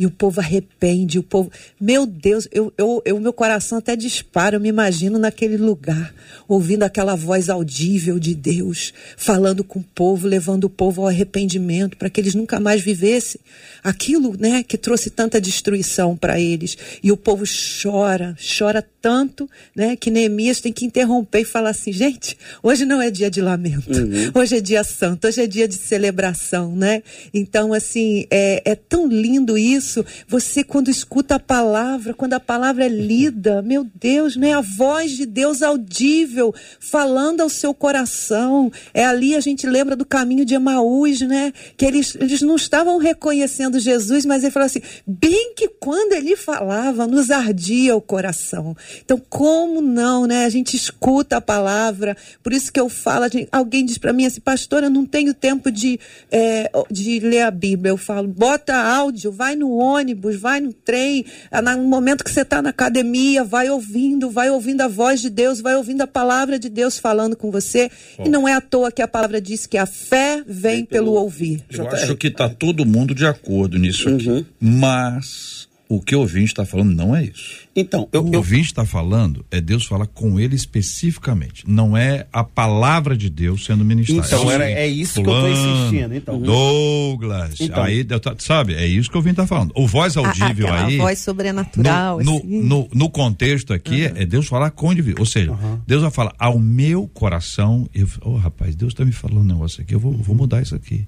[0.04, 1.50] e o povo arrepende, o povo.
[1.80, 6.14] Meu Deus, eu, eu, eu, meu coração até dispara, eu me imagino naquele lugar,
[6.46, 11.96] ouvindo aquela voz audível de Deus, falando com o povo, levando o povo ao arrependimento,
[11.96, 13.40] para que eles nunca mais vivessem
[13.82, 16.78] aquilo né, que trouxe tanta destruição para eles.
[17.02, 17.46] E o povo
[17.82, 23.02] chora, chora tanto, né, que Neemias tem que interromper e falar assim, gente, hoje não
[23.02, 24.32] é dia de lamento, Uhum.
[24.34, 27.04] hoje é dia santo, hoje é dia de celebração, né?
[27.34, 30.06] Então, assim, é, é tão lindo isso.
[30.26, 34.54] Você, quando escuta a palavra, quando a palavra é lida, meu Deus, né?
[34.54, 38.72] A voz de Deus audível, falando ao seu coração.
[38.94, 41.52] É ali a gente lembra do caminho de Emaús, né?
[41.76, 46.38] Que eles, eles não estavam reconhecendo Jesus, mas ele falou assim: bem que quando ele
[46.38, 48.76] falava, nos ardia o coração.
[49.04, 50.46] Então, como não, né?
[50.46, 54.26] A gente escuta a palavra, por isso que eu falo, gente- alguém diz para mim
[54.26, 56.00] assim, pastor, eu não tenho tempo de,
[56.32, 57.92] é, de ler a Bíblia.
[57.92, 62.42] Eu falo, bota áudio, vai no ônibus, vai no trem, ah, no momento que você
[62.42, 66.58] está na academia, vai ouvindo, vai ouvindo a voz de Deus, vai ouvindo a palavra
[66.60, 67.90] de Deus falando com você.
[68.24, 71.64] E não é à toa que a palavra diz que a fé vem pelo ouvir.
[71.70, 74.30] Eu acho que está todo mundo de acordo nisso aqui.
[74.30, 74.46] Uhum.
[74.60, 75.63] Mas
[75.96, 77.64] o que o ouvinte está falando não é isso.
[77.76, 81.64] Então, eu, O eu, ouvinte está falando é Deus falar com ele especificamente.
[81.68, 84.26] Não é a palavra de Deus sendo ministrada.
[84.28, 85.50] Então, o era- é isso que eu fulano,
[85.88, 86.40] insistindo, então.
[86.40, 87.60] Douglas.
[87.60, 87.84] Então.
[87.84, 89.72] Aí, eu tá- sabe, é isso que o ouvinte está falando.
[89.76, 90.98] O voz A- audível aquela aí.
[90.98, 92.62] voz sobrenatural, no, no, assim.
[92.64, 95.22] no, no contexto aqui é Deus falar com o indivíduo.
[95.22, 97.90] Ou seja, Deus vai falar ao meu coração.
[97.94, 99.94] Eu, oh, rapaz, Deus está me falando um negócio aqui.
[99.96, 101.06] Eu vou, vou mudar isso aqui.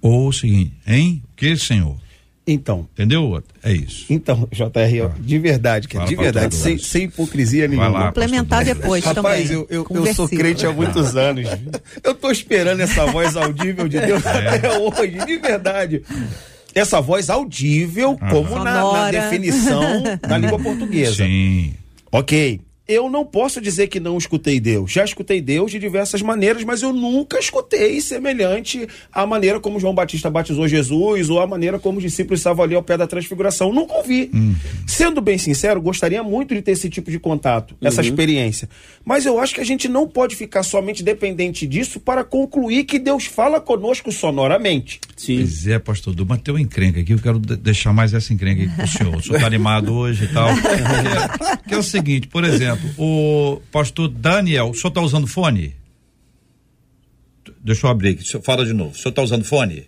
[0.00, 1.22] Ou o seguinte, hein?
[1.32, 1.96] O que, Senhor?
[2.46, 3.42] Então, Entendeu?
[3.62, 4.06] É isso.
[4.08, 7.88] então, JR, eu- de verdade, Fala de verdade, sem, sem hipocrisia nenhuma.
[7.88, 8.06] lá.
[8.06, 9.52] Complementar depois Rapaz, também.
[9.52, 11.48] eu, eu, eu sou crente há muitos anos.
[12.04, 16.02] Eu tô esperando essa voz audível de Deus até hoje, de verdade.
[16.74, 21.24] Essa voz audível, como na, na definição da língua portuguesa.
[21.24, 21.74] Sim.
[22.12, 22.60] Ok.
[22.88, 24.92] Eu não posso dizer que não escutei Deus.
[24.92, 29.94] Já escutei Deus de diversas maneiras, mas eu nunca escutei semelhante à maneira como João
[29.94, 33.72] Batista batizou Jesus ou à maneira como os discípulos estavam ali ao pé da transfiguração.
[33.72, 34.30] Nunca ouvi.
[34.86, 38.68] Sendo bem sincero, gostaria muito de ter esse tipo de contato, essa experiência.
[39.04, 42.98] Mas eu acho que a gente não pode ficar somente dependente disso para concluir que
[43.00, 45.00] Deus fala conosco sonoramente.
[45.16, 45.38] Sim.
[45.38, 48.32] Pois é, pastor Du, mas tem uma encrenca aqui, eu quero de- deixar mais essa
[48.32, 49.16] encrenca aqui pro senhor.
[49.16, 50.48] O senhor tá animado hoje e tal.
[50.54, 55.26] Que é, que é o seguinte, por exemplo, o pastor Daniel, o senhor tá usando
[55.26, 55.74] fone?
[57.60, 58.90] Deixa eu abrir aqui, o fala de novo.
[58.92, 59.86] O senhor tá usando fone?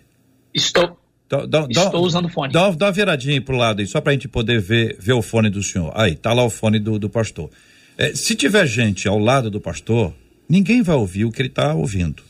[0.53, 0.97] Estou.
[1.29, 2.51] Dá- dá- dá- Estou usando fone.
[2.53, 5.49] Dá, dá uma viradinha pro lado aí, só pra gente poder ver, ver o fone
[5.49, 5.91] do senhor.
[5.95, 7.49] Aí, tá lá o fone do, do pastor.
[7.97, 10.13] É, se tiver gente ao lado do pastor,
[10.47, 12.23] ninguém vai ouvir o que ele tá ouvindo.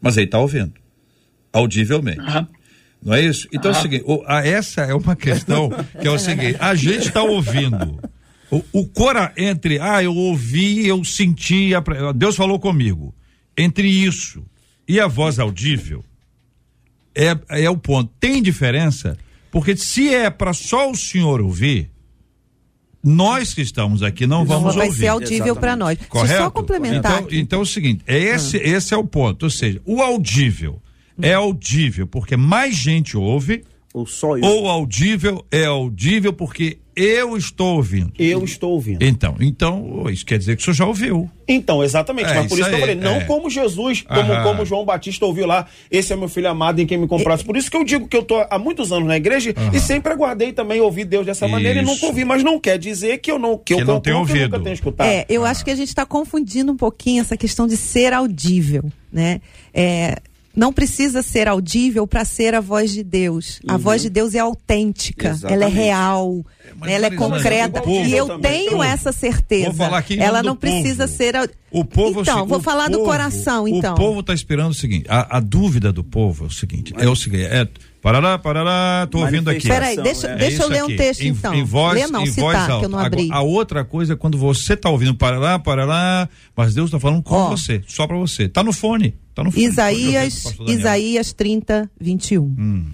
[0.00, 0.74] Mas ele tá ouvindo.
[1.52, 2.20] Audivelmente.
[2.20, 2.46] Aham.
[3.02, 3.46] Não é isso?
[3.52, 5.70] Então é o seguinte, o- a- essa é uma questão
[6.00, 8.00] que é o seguinte, a gente está ouvindo.
[8.50, 11.70] O, o cora entre, ah, eu ouvi, eu senti,
[12.14, 13.14] Deus falou comigo.
[13.56, 14.44] Entre isso
[14.86, 16.04] e a voz audível,
[17.14, 18.12] é, é o ponto.
[18.20, 19.16] Tem diferença?
[19.50, 21.90] Porque se é para só o senhor ouvir,
[23.02, 25.00] nós que estamos aqui não vamos vai ouvir.
[25.00, 25.98] ser audível para nós.
[26.08, 26.42] Correto?
[26.42, 27.22] só complementar.
[27.22, 29.44] Então, então é o seguinte, é esse, esse é o ponto.
[29.44, 30.82] Ou seja, o audível
[31.22, 33.64] é audível porque mais gente ouve,
[33.96, 34.44] Ou só eu.
[34.44, 38.12] ou audível é audível porque eu estou ouvindo.
[38.18, 39.02] Eu estou ouvindo.
[39.02, 41.30] Então, então, isso quer dizer que o senhor já ouviu.
[41.48, 42.30] Então, exatamente.
[42.30, 43.24] É, mas por isso isso que eu falei, não é.
[43.24, 44.42] como Jesus, como, Aham.
[44.42, 47.42] como João Batista ouviu lá, esse é meu filho amado em quem me comprasse.
[47.42, 50.12] Por isso que eu digo que eu tô há muitos anos na igreja e sempre
[50.12, 51.92] aguardei também ouvir Deus dessa maneira e Isso.
[51.92, 54.26] nunca ouvi, mas não quer dizer que eu não que, eu Que não tem concluo
[54.26, 54.52] que eu ouvido.
[54.52, 55.06] nunca tenho escutado.
[55.06, 58.84] É, eu acho que a gente está confundindo um pouquinho essa questão de ser audível,
[59.10, 59.40] né?
[59.72, 60.18] É,
[60.56, 63.60] não precisa ser audível para ser a voz de Deus.
[63.68, 65.36] A voz de Deus é autêntica, ela é
[65.68, 65.74] Exatamente.
[65.74, 66.46] real,
[66.78, 67.82] mas, ela é concreta.
[67.86, 68.82] o E eu também, tenho povo.
[68.82, 69.66] essa certeza.
[69.66, 71.16] Vou falar aqui ela não do precisa povo.
[71.16, 71.36] ser.
[71.36, 73.92] au- O povo Então, assim, vou o falar do povo- coração, então.
[73.94, 77.06] O povo está esperando o seguinte: a, a dúvida do povo é o seguinte: é
[77.08, 77.68] o seguinte, é
[78.06, 79.66] parará, parará, tô ouvindo aqui.
[79.66, 80.36] Peraí, deixa, é.
[80.36, 81.52] deixa É eu ler um aqui, texto, em, então.
[81.52, 82.78] Em voz, Lê não, em citar, voz alta.
[82.78, 83.28] que eu não abri.
[83.32, 87.34] a outra coisa é quando você está ouvindo parará, parará, mas Deus está falando com
[87.34, 87.50] Ó.
[87.50, 88.48] você, só para você.
[88.48, 89.64] Tá no fone, tá no fone.
[89.64, 90.44] Isaías.
[90.68, 92.86] Isaías 30, 21.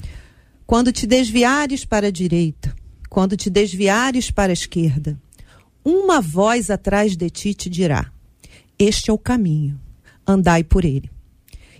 [0.66, 2.74] Quando te desviares para a direita,
[3.10, 5.20] quando te desviares para a esquerda,
[5.84, 8.10] uma voz atrás de ti te dirá:
[8.78, 9.78] Este é o caminho,
[10.26, 11.10] andai por ele.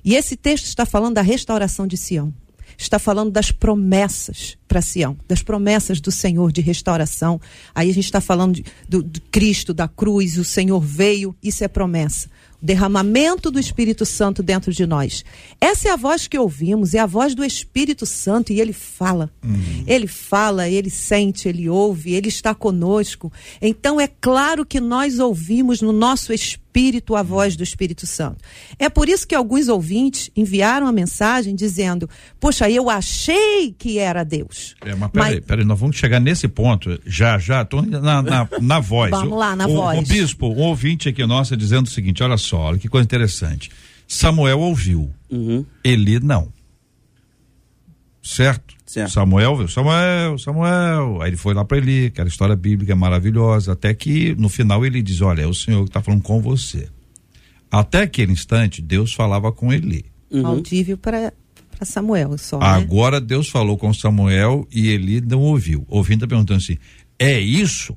[0.04, 2.34] E esse texto está falando da restauração de Sião.
[2.78, 7.40] Está falando das promessas para Sião, das promessas do Senhor de restauração.
[7.74, 11.62] Aí a gente está falando de- do, do Cristo, da cruz, o Senhor veio, isso
[11.64, 12.28] é promessa.
[12.64, 15.24] derramamento do Espírito Santo dentro de nós.
[15.60, 19.28] Essa é a voz que ouvimos, é a voz do Espírito Santo e ele fala.
[19.44, 19.82] Uhum.
[19.84, 23.32] Ele fala, ele sente, ele ouve, ele está conosco.
[23.60, 26.61] Então é claro que nós ouvimos no nosso espírito
[27.16, 28.38] a voz do Espírito Santo.
[28.78, 32.08] É por isso que alguns ouvintes enviaram a mensagem dizendo:
[32.40, 34.74] Poxa, eu achei que era Deus.
[34.84, 35.44] É, mas peraí, mas...
[35.44, 37.62] peraí, nós vamos chegar nesse ponto já, já.
[37.62, 39.10] Estou na, na, na voz.
[39.12, 39.98] vamos lá, na o, voz.
[39.98, 43.70] O bispo, um ouvinte aqui nosso dizendo o seguinte: olha só, olha que coisa interessante.
[44.08, 45.64] Samuel ouviu, uhum.
[45.82, 46.52] Eli não.
[48.22, 48.74] Certo?
[48.86, 49.10] certo?
[49.10, 51.20] Samuel Samuel, Samuel.
[51.20, 55.02] Aí ele foi lá para Eli, aquela história bíblica maravilhosa, até que no final ele
[55.02, 56.88] diz: Olha, é o Senhor que está falando com você.
[57.70, 60.04] Até aquele instante, Deus falava com Eli.
[60.30, 60.46] Uhum.
[60.46, 61.32] Audível para
[61.82, 62.58] Samuel só.
[62.58, 62.66] Né?
[62.66, 65.84] Agora Deus falou com Samuel e Eli não ouviu.
[65.88, 66.78] Ouvindo, tá perguntando assim:
[67.18, 67.96] é isso?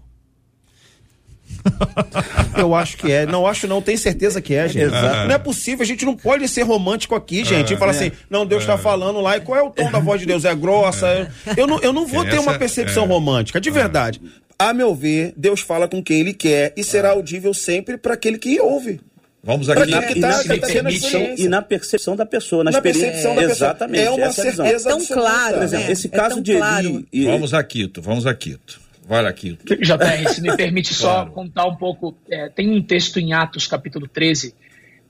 [2.58, 3.26] Eu acho que é.
[3.26, 4.86] Não acho não, tenho certeza que é, gente.
[4.86, 5.28] Exato.
[5.28, 7.74] Não é possível, a gente não pode ser romântico aqui, gente.
[7.74, 7.96] E falar é.
[7.96, 8.78] assim, não, Deus está é.
[8.78, 10.46] falando lá, e qual é o tom da voz de Deus?
[10.46, 11.08] É grossa?
[11.08, 11.30] É.
[11.58, 14.22] Eu, não, eu não vou ter uma percepção romântica, de verdade.
[14.58, 18.38] A meu ver, Deus fala com quem ele quer e será audível sempre para aquele
[18.38, 19.02] que ouve.
[19.44, 23.36] Vamos aqui na, e, na, tá, percepção, e na percepção da pessoa, na, na percepção
[23.36, 24.04] da Exatamente.
[24.04, 25.58] É uma certeza é tão claro.
[25.58, 28.85] Por exemplo, esse caso de Eli, Vamos a Quito, vamos a Quito.
[29.08, 29.76] Vai lá, Quito.
[29.76, 32.18] JR, se me permite só contar um pouco.
[32.30, 34.56] É, tem um texto em Atos, capítulo 13,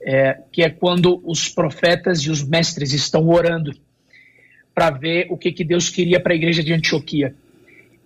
[0.02, 3.74] é, que é quando os profetas e os mestres estão orando
[4.74, 7.34] para ver o que, que Deus queria para a igreja de Antioquia.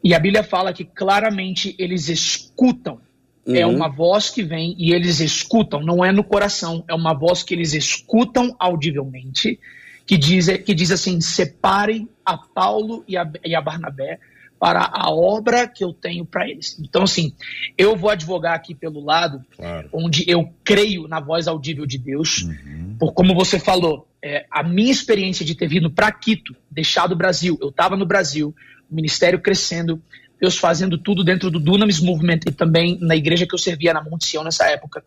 [0.04, 3.02] E a Bíblia fala que claramente eles escutam.
[3.48, 3.56] É uhum.
[3.56, 7.42] É uma voz que vem e eles escutam, não é no coração, é uma voz
[7.42, 9.60] que eles escutam audivelmente,
[10.06, 14.20] que diz, que diz assim: separem a Paulo e a, e a Barnabé
[14.60, 16.78] para a obra que eu tenho para eles.
[16.80, 17.34] Então, assim,
[17.78, 19.89] eu vou advogar aqui pelo lado claro.
[19.93, 22.95] onde eu creio na voz audível de Deus, uhum.
[22.99, 27.16] por como você falou, é, a minha experiência de ter vindo para Quito, deixado o
[27.16, 28.53] Brasil, eu estava no Brasil,
[28.91, 30.01] o ministério crescendo,
[30.39, 34.03] Deus fazendo tudo dentro do Dunamis Movement e também na igreja que eu servia na
[34.03, 35.03] Monte Sião nessa época.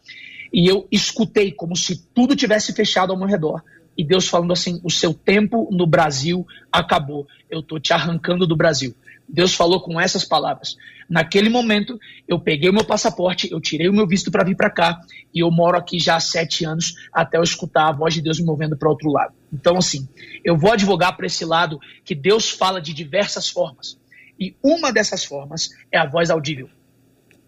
[0.52, 3.62] E eu escutei como se tudo tivesse fechado ao meu redor.
[3.96, 7.26] E Deus falando assim: o seu tempo no Brasil acabou.
[7.50, 8.94] Eu estou te arrancando do Brasil.
[9.28, 10.76] Deus falou com essas palavras.
[11.08, 14.70] Naquele momento, eu peguei o meu passaporte, eu tirei o meu visto para vir para
[14.70, 15.00] cá
[15.34, 18.38] e eu moro aqui já há sete anos até eu escutar a voz de Deus
[18.38, 19.34] me movendo para outro lado.
[19.52, 20.08] Então, assim,
[20.44, 23.98] eu vou advogar para esse lado que Deus fala de diversas formas.
[24.38, 26.68] E uma dessas formas é a voz audível.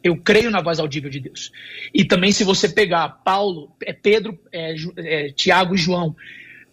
[0.03, 1.51] Eu creio na voz audível de Deus.
[1.95, 6.15] E também, se você pegar Paulo, é Pedro, é, é, Tiago e João,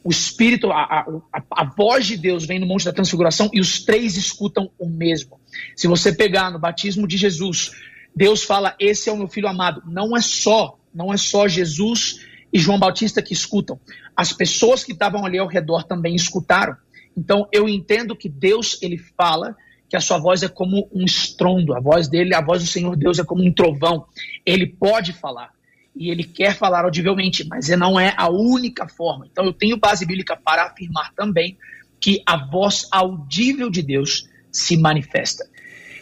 [0.03, 3.83] o Espírito, a, a, a, voz de Deus vem no Monte da Transfiguração e os
[3.83, 5.39] três escutam o mesmo.
[5.75, 7.71] Se você pegar no batismo de Jesus,
[8.15, 9.83] Deus fala: Esse é o meu filho amado.
[9.85, 13.79] Não é só, não é só Jesus e João Batista que escutam.
[14.15, 16.75] As pessoas que estavam ali ao redor também escutaram.
[17.15, 19.55] Então eu entendo que Deus ele fala
[19.87, 22.95] que a sua voz é como um estrondo, a voz dele, a voz do Senhor
[22.95, 24.05] Deus é como um trovão.
[24.45, 25.51] Ele pode falar
[25.95, 29.27] e ele quer falar audivelmente, mas não é a única forma.
[29.29, 31.57] Então eu tenho base bíblica para afirmar também
[31.99, 35.47] que a voz audível de Deus se manifesta.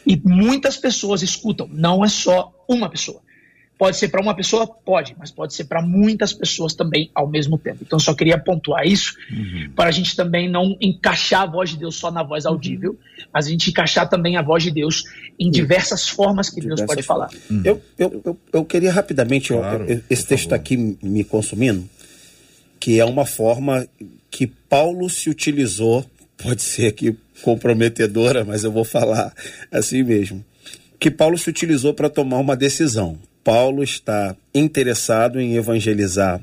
[0.05, 3.21] E muitas pessoas escutam, não é só uma pessoa.
[3.79, 4.67] Pode ser para uma pessoa?
[4.67, 7.77] Pode, mas pode ser para muitas pessoas também ao mesmo tempo.
[7.81, 9.71] Então, só queria pontuar isso, uhum.
[9.73, 13.25] para a gente também não encaixar a voz de Deus só na voz audível, uhum.
[13.33, 15.05] mas a gente encaixar também a voz de Deus
[15.39, 17.29] em diversas formas que diversas Deus pode falar.
[17.49, 17.61] Uhum.
[17.63, 21.89] Eu, eu, eu, eu, queria rapidamente, claro, eu, esse texto está aqui me consumindo,
[22.81, 23.87] que é uma forma
[24.29, 26.05] que Paulo se utilizou,
[26.37, 29.33] pode ser que comprometedora, mas eu vou falar
[29.71, 30.43] assim mesmo,
[30.99, 33.17] que Paulo se utilizou para tomar uma decisão.
[33.43, 36.41] Paulo está interessado em evangelizar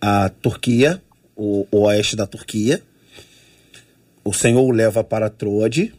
[0.00, 1.02] a Turquia,
[1.34, 2.82] o, o oeste da Turquia.
[4.24, 5.92] O Senhor o leva para Troade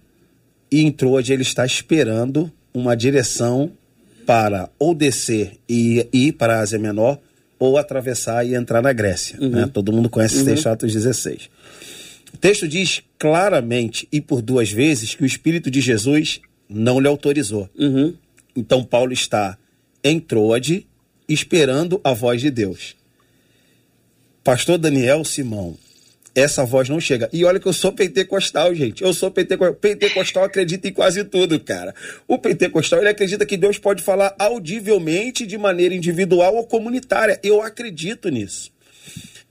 [0.71, 3.71] e em Troade ele está esperando uma direção
[4.25, 7.19] para ou descer e ir para a Ásia Menor
[7.57, 9.39] ou atravessar e entrar na Grécia.
[9.39, 9.49] Uhum.
[9.49, 9.69] Né?
[9.71, 10.41] Todo mundo conhece uhum.
[10.41, 11.49] esse texto, Atos 16.
[12.33, 17.07] O texto diz claramente e por duas vezes que o Espírito de Jesus não lhe
[17.07, 17.69] autorizou.
[17.77, 18.13] Uhum.
[18.55, 19.57] Então Paulo está
[20.03, 20.87] em Troade,
[21.27, 22.95] esperando a voz de Deus.
[24.43, 25.77] Pastor Daniel Simão,
[26.37, 27.27] essa voz não chega.
[27.33, 29.03] E olha que eu sou pentecostal, gente.
[29.03, 29.73] Eu sou pentecostal.
[29.73, 31.95] Pentecostal acredita em quase tudo, cara.
[32.27, 37.39] O pentecostal, ele acredita que Deus pode falar audivelmente de maneira individual ou comunitária.
[37.41, 38.71] Eu acredito nisso.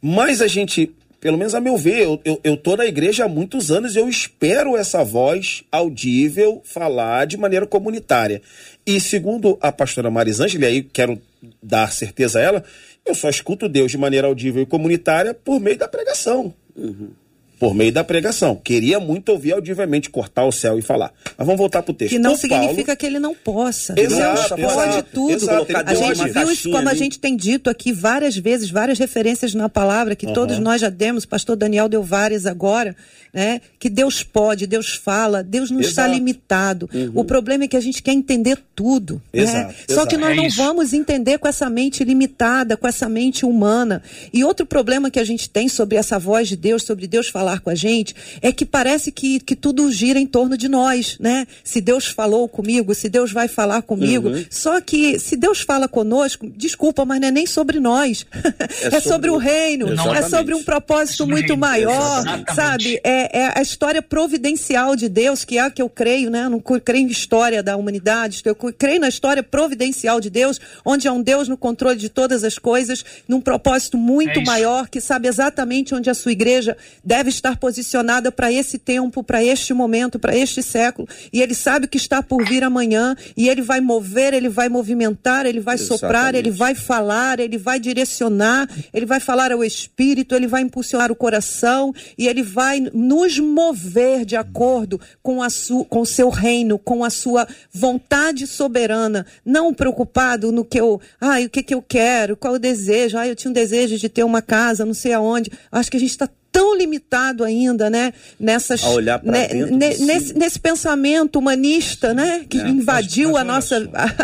[0.01, 0.95] Mas a gente
[1.27, 4.09] pelo menos a meu ver, eu, eu, tô na igreja há muitos anos e eu
[4.09, 8.41] espero essa voz audível falar de maneira comunitária.
[8.87, 11.21] E segundo a pastora Marisângela, e aí quero
[11.61, 12.65] dar certeza a ela,
[13.05, 16.55] eu só escuto Deus de maneira audível e comunitária por meio da pregação.
[16.77, 17.11] Uhum
[17.59, 18.55] por meio da pregação.
[18.57, 21.13] Queria muito ouvir audivelmente cortar o céu e falar.
[21.37, 22.13] Mas vamos voltar para o texto.
[22.13, 22.97] Que não o significa Paulo...
[22.99, 23.95] que ele não possa.
[23.97, 25.33] Exato, Deus pode exato, tudo.
[25.33, 25.67] exato.
[25.87, 29.69] A gente viu isso, como a gente tem dito aqui várias vezes, várias referências na
[29.69, 30.35] palavra, que uhum.
[30.35, 32.95] todos nós já demos, o pastor Daniel deu várias agora,
[33.33, 33.61] né?
[33.79, 35.91] Que Deus pode, Deus fala, Deus não exato.
[35.91, 36.91] está limitado.
[36.93, 37.13] Uhum.
[37.15, 39.23] O problema é que a gente quer entender tudo.
[39.33, 39.75] Exato, né?
[39.89, 40.57] Só que nós é não isso.
[40.57, 44.03] vamos entender com essa mente limitada, com essa mente humana.
[44.33, 47.46] E outro problema que a gente tem sobre essa voz de Deus, sobre Deus falar
[47.61, 51.47] com a gente, é que parece que, que tudo gira em torno de nós, né?
[51.63, 54.29] Se Deus falou comigo, se Deus vai falar comigo.
[54.29, 54.45] Uhum.
[54.51, 58.27] Só que se Deus fala conosco, desculpa, mas não é nem sobre nós.
[58.87, 60.19] É, sobre, sobre o reino, Exatamente.
[60.19, 62.55] é sobre um propósito muito reino, maior, exatamente.
[62.55, 63.01] sabe?
[63.03, 66.45] É, é a história providencial de Deus, que é a que eu creio, né?
[66.45, 71.09] Eu não creio em história da humanidade, eu creio na história providencial de Deus, onde
[71.09, 75.01] há um Deus no controle de todas as coisas, num propósito muito É maior, que
[75.01, 80.19] sabe exatamente onde a sua igreja deve estar posicionada para esse tempo, para este momento,
[80.19, 81.09] para este século.
[81.33, 84.69] E ele sabe o que está por vir amanhã, e ele vai mover, ele vai
[84.69, 86.39] movimentar, ele vai soprar, Exatamente.
[86.39, 91.17] ele vai falar, ele vai direcionar, ele vai falar ao espírito, ele vai impulsionar o
[91.17, 96.79] coração e ele vai nos mover de acordo com a su, com o seu reino,
[96.79, 101.83] com a sua vontade soberana, não preocupado no que eu, ai, o que que eu
[101.83, 105.13] quero, qual o desejo, ai, eu tinha um desejo de ter uma casa, não sei
[105.13, 105.51] aonde.
[105.71, 108.15] Acho que a gente está tão limitado ainda, né?
[108.41, 112.47] Nessas, A olhar né, dentro ne- nesse, nesse pensamento humanista, né?
[112.49, 113.77] Que É, invadiu a nossa,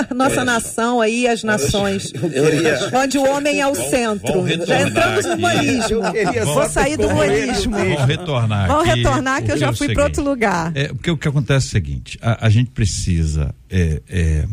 [0.09, 0.45] a nossa Olha só.
[0.45, 2.11] nação aí, as nações.
[2.15, 2.79] Eu queria...
[2.97, 4.33] Onde o homem é o centro.
[4.67, 6.07] Já retornar entramos no humanismo.
[6.07, 7.77] Eu queria Vou sair do humanismo.
[7.77, 10.73] Vamos retornar Vamos aqui, retornar que eu já é fui para outro lugar.
[10.75, 13.55] É, porque o que acontece é o seguinte: a, a gente precisa.
[13.69, 14.47] é, é,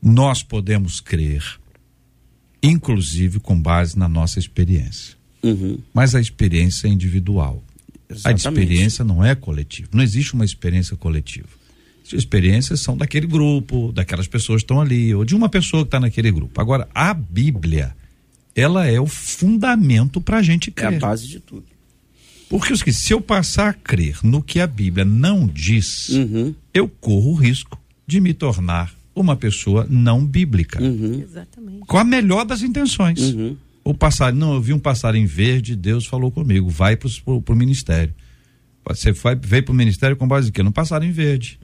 [0.00, 1.42] nós podemos crer,
[2.62, 5.17] inclusive com base na nossa experiência.
[5.42, 5.78] Uhum.
[5.94, 7.62] Mas a experiência é individual.
[8.10, 8.40] A Exatamente.
[8.62, 9.88] experiência não é coletiva.
[9.92, 11.48] Não existe uma experiência coletiva.
[12.06, 15.88] As experiências são daquele grupo, daquelas pessoas que estão ali, ou de uma pessoa que
[15.88, 16.58] está naquele grupo.
[16.60, 17.94] Agora, a Bíblia,
[18.56, 20.98] ela é o fundamento para a gente É a crer.
[21.00, 21.64] base de tudo.
[22.48, 26.54] Porque seguinte, se eu passar a crer no que a Bíblia não diz, Uhum.
[26.72, 30.82] eu corro o risco de me tornar uma pessoa não bíblica.
[30.82, 31.20] Uhum.
[31.20, 31.80] Exatamente.
[31.80, 33.20] Com a melhor das intenções.
[33.34, 33.54] Uhum.
[33.88, 37.56] O passarinho, não, eu vi um passarinho verde, Deus falou comigo, vai pro, pro, pro
[37.56, 38.12] ministério.
[38.86, 40.62] Você vai, veio pro ministério com base em quê?
[40.62, 41.58] No passarinho verde.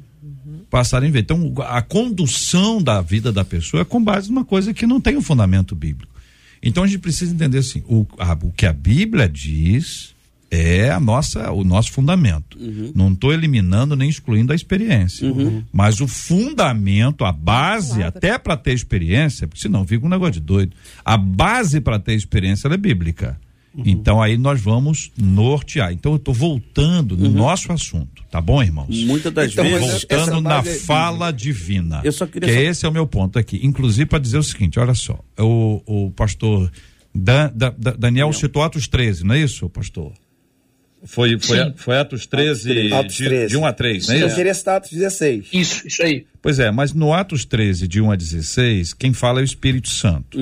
[0.70, 1.26] Passarinho verde.
[1.30, 5.18] Então, a condução da vida da pessoa é com base numa coisa que não tem
[5.18, 6.14] um fundamento bíblico.
[6.62, 10.13] Então, a gente precisa entender assim, o, a- o que a Bíblia diz
[10.56, 12.58] é a nossa, o nosso fundamento.
[12.94, 15.28] Não estou eliminando nem excluindo a experiência.
[15.72, 20.40] Mas o fundamento, a base, até para ter experiência, porque senão fica um negócio de
[20.40, 20.72] doido.
[21.04, 23.38] A base para ter experiência ela é bíblica.
[23.76, 25.92] Então aí nós vamos nortear.
[25.92, 28.96] Então eu estou voltando no nosso assunto, tá bom, irmãos?
[29.04, 30.06] Muitas das Então, vezes.
[30.08, 32.00] Voltando na é fala divina.
[32.04, 33.58] Eu só queria que só- esse é o meu ponto aqui.
[33.64, 36.70] Inclusive para dizer o seguinte, olha só, o, o pastor
[37.12, 40.12] Dan- Da- Da- Daniel citou Atos 13, não é isso, pastor?
[41.04, 41.72] Foi, foi, Sim.
[41.76, 43.48] foi Atos 13, Atos de, 13.
[43.48, 44.36] de 1 a 3, não é Eu isso?
[44.36, 45.46] queria citar Atos 16.
[45.52, 46.26] Isso, isso aí.
[46.40, 49.88] Pois é, mas no Atos 13, de 1 a 16, quem fala é o Espírito
[49.90, 50.38] Santo.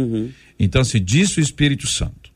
[0.58, 2.30] Então, se disse o Espírito Santo,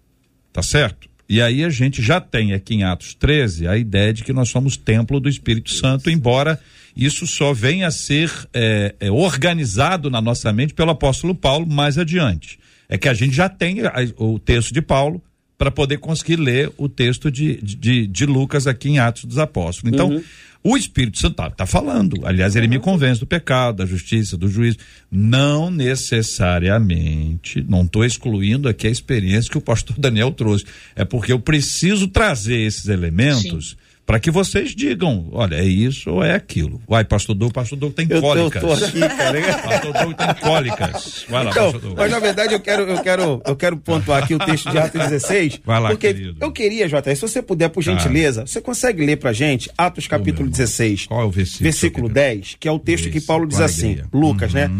[0.52, 1.08] tá certo?
[1.28, 4.48] E aí a gente já tem aqui em Atos 13 a ideia de que nós
[4.48, 6.58] somos templo do Espírito Santo, embora
[6.96, 11.98] isso só venha a ser é, é, organizado na nossa mente pelo apóstolo Paulo mais
[11.98, 12.58] adiante.
[12.88, 15.20] É que a gente já tem a- o texto de Paulo
[15.58, 19.92] para poder conseguir ler o texto de, de, de Lucas aqui em Atos dos Apóstolos.
[19.92, 20.22] Então,
[20.62, 22.26] o Espírito Santo está falando.
[22.26, 24.78] Aliás, ele me convence do pecado, da justiça, do juízo.
[25.10, 30.64] Não necessariamente, não estou excluindo aqui a experiência que o pastor Daniel trouxe.
[30.96, 33.76] É porque eu preciso trazer esses elementos
[34.06, 36.80] para que vocês digam, olha, é isso ou é aquilo.
[36.88, 38.62] Vai, pastor Doug, pastor Doug tem Eu tô, cólicas.
[38.62, 39.58] tô aqui, cara.
[39.62, 41.26] Pastor Doug tem cólicas.
[41.28, 41.98] Vai lá, Então, pastor Doug.
[41.98, 45.00] mas na verdade eu quero, eu quero, eu quero pontuar aqui o texto de Atos
[45.00, 45.60] 16.
[45.64, 46.36] Vai lá, porque querido.
[46.40, 47.90] eu queria, JR, se você puder, por Tá.
[47.92, 50.50] gentileza, você consegue ler pra gente Atos capítulo irmão.
[50.52, 51.62] 16, Qual é o versículo?
[51.64, 54.06] versículo 10, que é o texto que Isso, Paulo diz assim, alegria.
[54.12, 54.20] Uhum.
[54.20, 54.70] Lucas, né?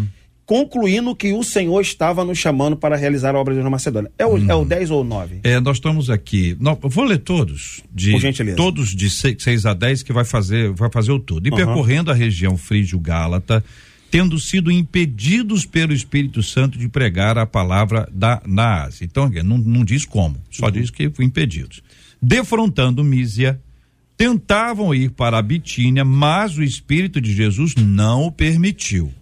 [0.47, 4.13] Concluindo que o Senhor estava nos chamando para realizar a obra de Macedônia.
[4.17, 5.41] É o, é o 10 ou o 9?
[5.43, 6.57] É, nós estamos aqui.
[6.61, 7.83] Não, vou ler todos.
[7.93, 8.57] De, Por gentileza.
[8.57, 11.45] Todos de 6 a 10 que vai fazer, vai fazer o todo.
[11.49, 11.57] E Aham.
[11.57, 13.65] percorrendo a região frígio-gálata,
[14.09, 19.05] tendo sido impedidos pelo Espírito Santo de pregar a palavra da, na Ásia.
[19.05, 21.83] Então, não, não diz como, só diz que foi impedidos.
[22.23, 23.61] defrontando Mísia,
[24.17, 29.13] tentavam ir para a Bitínia, mas o Espírito de Jesus não o permitiu.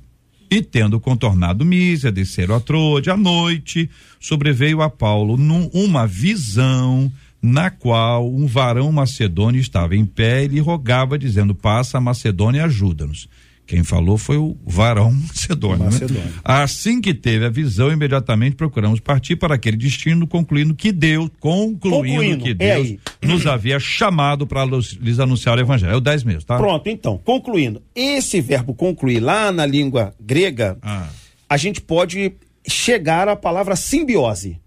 [0.50, 3.90] E tendo contornado Mísia, desceram a Troade à noite,
[4.20, 7.10] sobreveio a Paulo num, uma visão
[7.42, 12.60] na qual um varão macedônio estava em pé e lhe rogava, dizendo: Passa a Macedônia
[12.60, 13.28] e ajuda-nos.
[13.66, 15.86] Quem falou foi o varão macedônio.
[15.86, 16.22] Macedônio.
[16.22, 16.32] Né?
[16.44, 21.80] Assim que teve a visão, imediatamente procuramos partir para aquele destino, concluindo que Deus, concluindo,
[21.96, 23.00] Concluindo, que é Deus aí.
[23.22, 25.92] nos havia chamado para lhes anunciar o evangelho.
[25.92, 26.58] É o 10 meses, tá?
[26.58, 27.80] Pronto, então, concluindo.
[27.94, 31.08] Esse verbo concluir lá na língua grega, Ah.
[31.48, 32.32] a gente pode
[32.68, 34.58] chegar à palavra simbiose.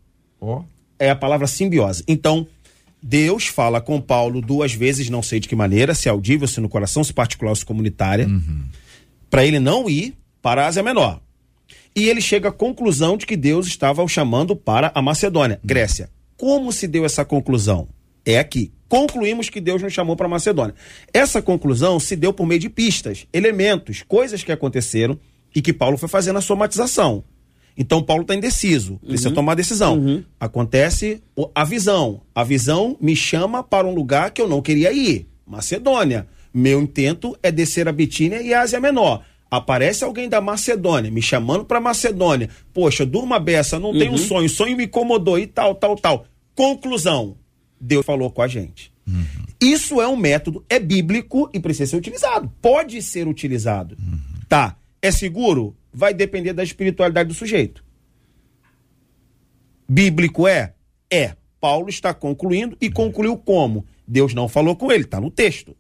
[0.42, 0.64] Ó.
[1.00, 2.04] É a palavra simbiose.
[2.08, 2.48] Então,
[3.02, 6.68] Deus fala com Paulo duas vezes, não sei de que maneira, se audível, se no
[6.68, 8.28] coração, se particular ou se comunitária,
[9.30, 11.20] para ele não ir para a Ásia Menor.
[11.96, 16.10] E ele chega à conclusão de que Deus estava o chamando para a Macedônia, Grécia.
[16.38, 17.88] Como se deu essa conclusão?
[18.26, 18.72] É aqui.
[18.88, 20.76] Concluímos que Deus nos chamou para a Macedônia.
[21.14, 25.20] Essa conclusão se deu por meio de pistas, elementos, coisas que aconteceram
[25.56, 27.24] e que Paulo foi fazendo a somatização.
[27.76, 30.26] Então Paulo está indeciso, precisa tomar decisão.
[30.40, 32.22] Acontece o- a visão.
[32.34, 36.28] A visão me chama para um lugar que eu não queria ir, Macedônia.
[36.58, 39.24] Meu intento é descer a Bitínia e a Ásia Menor.
[39.50, 42.50] Aparece alguém da Macedônia me chamando para Macedônia.
[42.74, 46.26] Poxa, durma beça, não tenho um sonho, o sonho me incomodou e tal, tal, tal.
[46.56, 47.38] Conclusão:
[47.80, 48.92] Deus falou com a gente.
[49.62, 52.52] Isso é um método, é bíblico e precisa ser utilizado.
[52.60, 53.96] Pode ser utilizado.
[54.50, 54.76] Tá.
[55.00, 55.76] É seguro?
[55.94, 57.86] Vai depender da espiritualidade do sujeito.
[59.88, 60.74] Bíblico é?
[61.08, 61.36] É.
[61.62, 63.86] Paulo está concluindo e concluiu como?
[64.08, 65.76] Deus não falou com ele, está no texto.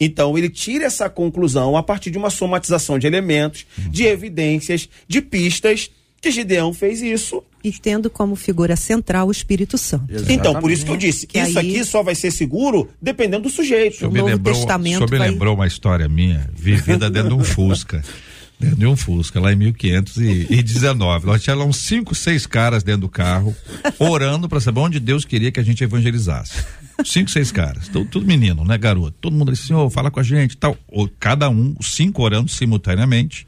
[0.00, 5.20] Então ele tira essa conclusão a partir de uma somatização de elementos, de evidências, de
[5.20, 5.90] pistas,
[6.20, 7.42] que Gideão fez isso.
[7.62, 10.04] E tendo como figura central o Espírito Santo.
[10.28, 13.44] Então, por isso que eu disse, Que isso aí- aqui só vai ser seguro dependendo
[13.44, 13.96] do sujeito.
[13.98, 17.30] senhor me Novo lembrou, Testamento o senhor me vai- lembrou uma história minha, vivida dentro
[17.30, 18.02] de um Fusca.
[18.60, 21.26] Dentro de um Fusca, lá em 1519.
[21.26, 23.54] Nós tínhamos lá uns cinco, seis caras dentro do carro,
[23.98, 26.64] orando para saber onde Deus queria que a gente evangelizasse.
[27.04, 27.88] Cinco, seis caras.
[27.88, 29.12] Tudo, tudo menino, né, garoto?
[29.20, 30.76] Todo mundo disse, senhor, fala com a gente tal.
[30.86, 33.46] O- Cada um, cinco orando simultaneamente,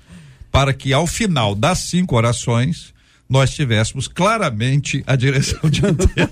[0.50, 2.94] para que ao final das cinco orações
[3.28, 6.30] nós tivéssemos claramente a direção de Deus.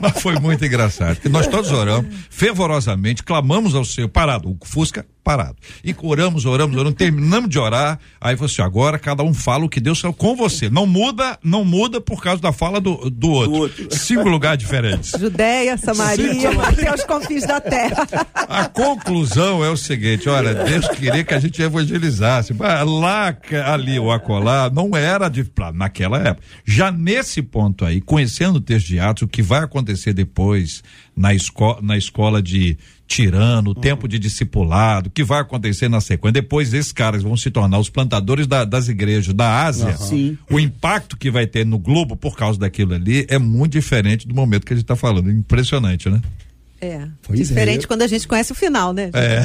[0.00, 5.56] Mas foi muito engraçado, nós todos oramos fervorosamente, clamamos ao Senhor, parado, o Fusca parado.
[5.84, 9.80] E oramos, oramos, oramos, terminamos de orar, aí você, agora cada um fala o que
[9.80, 10.68] Deus falou com você.
[10.68, 13.52] Não muda, não muda por causa da fala do, do outro.
[13.52, 13.88] outro.
[13.96, 15.12] Cinco lugares diferentes.
[15.18, 18.06] Judéia, Samaria, até os confins da terra.
[18.34, 22.52] A conclusão é o seguinte: olha, Deus queria que a gente evangelizasse.
[22.54, 25.44] Lá, ali ou acolá, não era de.
[25.44, 26.46] pra- naquela época.
[26.64, 30.82] Já nesse ponto aí, conhecendo o texto de Atos, o que vai acontecer depois
[31.16, 32.76] na, esco na escola de
[33.14, 36.32] Tirano, o tempo de discipulado, o que vai acontecer na sequência.
[36.32, 39.96] Depois esses caras vão se tornar os plantadores da- das igrejas da Ásia.
[39.96, 40.38] Sim.
[40.50, 44.34] O impacto que vai ter no globo por causa daquilo ali é muito diferente do
[44.34, 45.30] momento que a gente está falando.
[45.30, 46.20] Impressionante, né?
[46.80, 47.06] É.
[47.22, 49.10] Pois é, Diferente eu- quando a gente conhece o final, né?
[49.14, 49.42] É.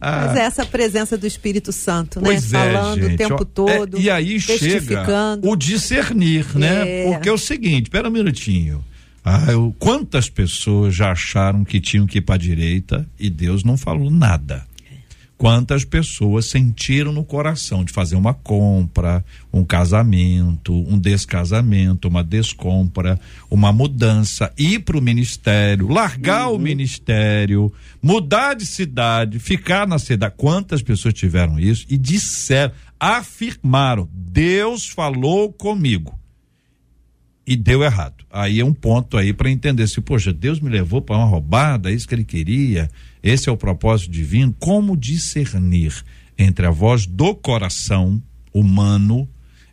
[0.00, 2.26] Mas é essa presença do Espírito Santo, né?
[2.26, 3.96] Pois é, Falando gente, o tempo ó, todo.
[3.96, 6.88] é, e aí chega o discernir, né?
[6.88, 7.04] É.
[7.12, 8.84] Porque é o seguinte, espera um minutinho.
[9.28, 13.64] Ah, eu- quantas pessoas já acharam que tinham que ir para a direita e Deus
[13.64, 14.64] não falou nada?
[15.36, 23.18] Quantas pessoas sentiram no coração de fazer uma compra, um casamento, um descasamento, uma descompra,
[23.50, 27.70] uma mudança, ir para o ministério, largar o ministério,
[28.00, 30.34] mudar de cidade, ficar na cidade.
[30.36, 36.16] Quantas pessoas tiveram isso e disseram, afirmaram: Deus falou comigo
[37.46, 38.24] e deu errado.
[38.30, 41.90] Aí é um ponto aí para entender se, poxa, Deus me levou para uma roubada,
[41.90, 42.90] é isso que ele queria,
[43.22, 44.54] esse é o propósito divino.
[44.58, 45.94] Como discernir
[46.36, 48.20] entre a voz do coração
[48.52, 49.28] humano,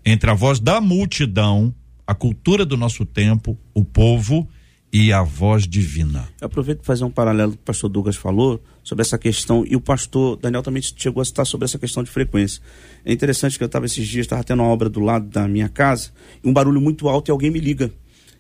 [0.06, 1.74] entre a voz da multidão,
[2.06, 4.48] a cultura do nosso tempo, o povo
[4.94, 6.30] e a voz divina?
[6.40, 9.76] Eu aproveito para fazer um paralelo que o pastor Douglas falou sobre essa questão, e
[9.76, 12.62] o pastor Daniel também chegou a citar sobre essa questão de frequência.
[13.04, 15.68] É interessante que eu estava esses dias, estava tendo uma obra do lado da minha
[15.68, 16.12] casa,
[16.44, 17.92] e um barulho muito alto e alguém me liga.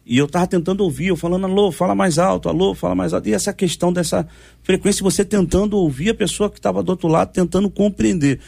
[0.05, 3.27] E eu estava tentando ouvir, eu falando, alô, fala mais alto, alô, fala mais alto.
[3.29, 4.27] E essa questão dessa
[4.61, 8.39] frequência, você tentando ouvir a pessoa que estava do outro lado, tentando compreender.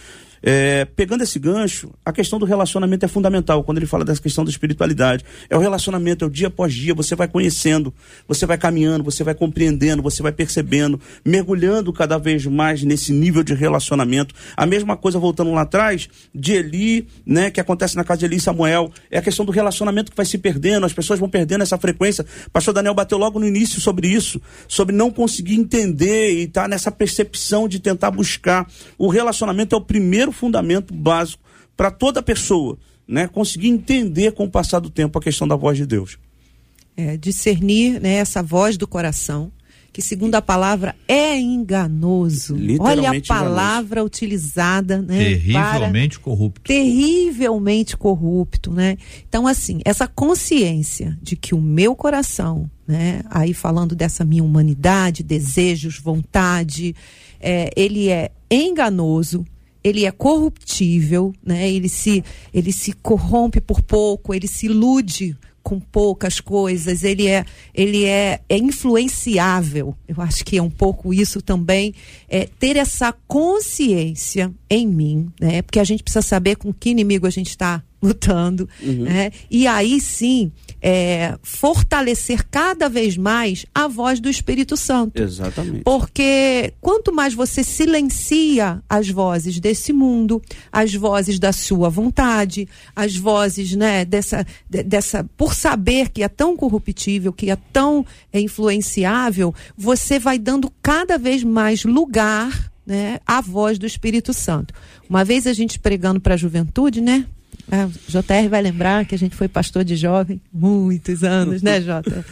[0.47, 3.63] É, pegando esse gancho, a questão do relacionamento é fundamental.
[3.63, 6.93] Quando ele fala dessa questão da espiritualidade, é o relacionamento, é o dia após dia.
[6.93, 7.91] Você vai conhecendo,
[8.27, 13.41] você vai caminhando, você vai compreendendo, você vai percebendo, mergulhando cada vez mais nesse nível
[13.41, 14.35] de relacionamento.
[14.55, 18.35] A mesma coisa voltando lá atrás de Eli, né, que acontece na casa de Eli
[18.35, 20.85] e Samuel, é a questão do relacionamento que vai se perdendo.
[20.85, 22.23] As pessoas vão perdendo essa frequência.
[22.53, 26.67] Pastor Daniel bateu logo no início sobre isso, sobre não conseguir entender e estar tá
[26.67, 28.67] nessa percepção de tentar buscar.
[28.95, 31.41] O relacionamento é o primeiro fundamento básico
[31.75, 32.77] para toda pessoa,
[33.07, 33.27] né?
[33.27, 36.17] Conseguir entender com o passar do tempo a questão da voz de Deus.
[36.97, 39.51] É, discernir né, essa voz do coração,
[39.91, 42.55] que segundo a palavra é enganoso.
[42.79, 44.05] Olha a palavra enganoso.
[44.05, 45.17] utilizada, né?
[45.17, 46.61] Terrivelmente corrupto.
[46.63, 48.97] Terrivelmente corrupto, né?
[49.27, 53.21] Então, assim, essa consciência de que o meu coração, né?
[53.29, 56.93] Aí falando dessa minha humanidade, desejos, vontade,
[57.39, 59.45] é, ele é enganoso,
[59.85, 61.69] ele é corruptível, né?
[61.69, 67.45] Ele se ele se corrompe por pouco, ele se ilude com poucas coisas, ele é
[67.71, 69.95] ele é, é influenciável.
[70.07, 71.93] Eu acho que é um pouco isso também,
[72.27, 75.61] é ter essa consciência em mim, né?
[75.61, 79.03] Porque a gente precisa saber com que inimigo a gente está lutando, uhum.
[79.03, 79.31] né?
[79.49, 80.51] E aí sim
[80.81, 85.21] é, fortalecer cada vez mais a voz do Espírito Santo.
[85.21, 85.83] Exatamente.
[85.83, 90.41] Porque quanto mais você silencia as vozes desse mundo,
[90.71, 96.55] as vozes da sua vontade, as vozes, né, dessa, dessa, por saber que é tão
[96.55, 103.41] corruptível, que é tão é, influenciável, você vai dando cada vez mais lugar né, à
[103.41, 104.73] voz do Espírito Santo.
[105.09, 107.25] Uma vez a gente pregando para a juventude, né?
[107.71, 112.25] A JR vai lembrar que a gente foi pastor de jovem, muitos anos, né, Jota?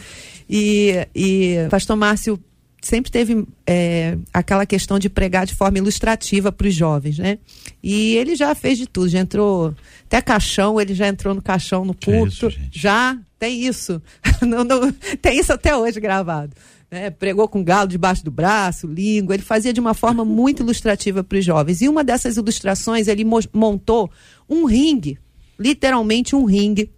[0.48, 2.38] E, e pastor Márcio
[2.84, 7.38] sempre teve é, aquela questão de pregar de forma ilustrativa para os jovens, né?
[7.82, 9.74] E ele já fez de tudo, já entrou
[10.06, 14.00] até caixão, ele já entrou no caixão no culto, isso, já tem isso,
[14.42, 16.54] não, não, tem isso até hoje gravado.
[16.90, 17.10] Né?
[17.10, 21.38] Pregou com galo debaixo do braço, língua, ele fazia de uma forma muito ilustrativa para
[21.38, 21.80] os jovens.
[21.80, 24.10] E uma dessas ilustrações ele montou
[24.48, 25.18] um ringue
[25.58, 26.90] literalmente um ringue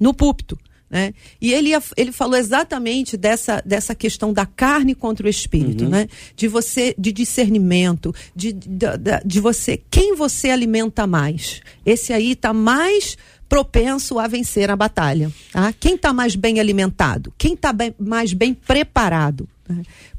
[0.00, 0.58] no púlpito.
[0.90, 1.12] Né?
[1.40, 5.90] E ele, ele falou exatamente dessa, dessa questão da carne contra o espírito, uhum.
[5.90, 6.08] né?
[6.34, 8.86] De você, de discernimento, de, de,
[9.22, 11.60] de, você, quem você alimenta mais.
[11.84, 15.30] Esse aí está mais propenso a vencer a batalha.
[15.52, 15.74] Tá?
[15.78, 17.34] Quem está mais bem alimentado?
[17.36, 19.46] Quem está mais bem preparado?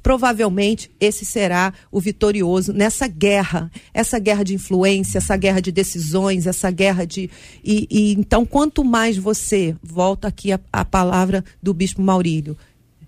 [0.02, 6.48] Provavelmente esse será o vitorioso nessa guerra, essa guerra de influência, essa guerra de decisões,
[6.48, 7.30] essa guerra de.
[7.64, 12.58] E, e então, quanto mais você, volta aqui a, a palavra do Bispo Maurílio,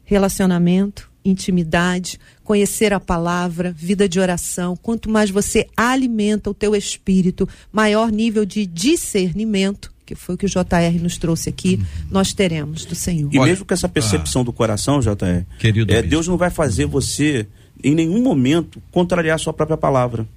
[0.04, 7.48] relacionamento, intimidade, conhecer a palavra, vida de oração, quanto mais você alimenta o teu espírito,
[7.72, 12.08] maior nível de discernimento que foi o que o JR nos trouxe aqui, uhum.
[12.10, 13.30] nós teremos do Senhor.
[13.34, 16.50] E Olha, mesmo com essa percepção ah, do coração, JR, querido é, Deus não vai
[16.50, 17.48] fazer você,
[17.84, 20.28] em nenhum momento, contrariar a sua própria palavra.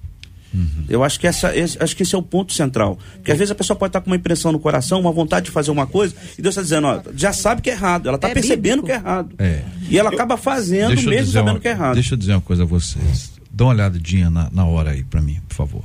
[0.53, 0.85] Uhum.
[0.87, 2.97] Eu acho que, essa, esse, acho que esse é o ponto central.
[3.15, 5.51] Porque às vezes a pessoa pode estar com uma impressão no coração, uma vontade de
[5.51, 8.07] fazer uma coisa, e Deus está dizendo, ó, já sabe que é errado.
[8.07, 8.85] Ela está é percebendo bíblico.
[8.85, 9.35] que é errado.
[9.37, 9.63] É.
[9.89, 11.95] E ela acaba fazendo mesmo sabendo uma, que é errado.
[11.95, 13.33] Deixa eu dizer uma coisa a vocês.
[13.51, 15.83] Dá uma olhadinha na, na hora aí para mim, por favor.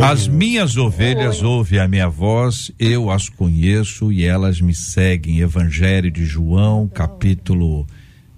[0.00, 5.40] As minhas ovelhas ouvem a minha voz, eu as conheço e elas me seguem.
[5.40, 7.84] Evangelho de João, capítulo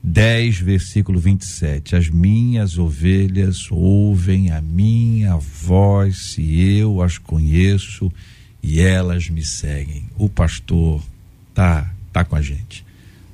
[0.03, 1.95] 10, versículo 27.
[1.95, 8.11] As minhas ovelhas ouvem a minha voz e eu as conheço
[8.63, 10.05] e elas me seguem.
[10.17, 11.03] O pastor
[11.55, 12.85] tá tá com a gente.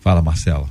[0.00, 0.68] Fala, Marcela.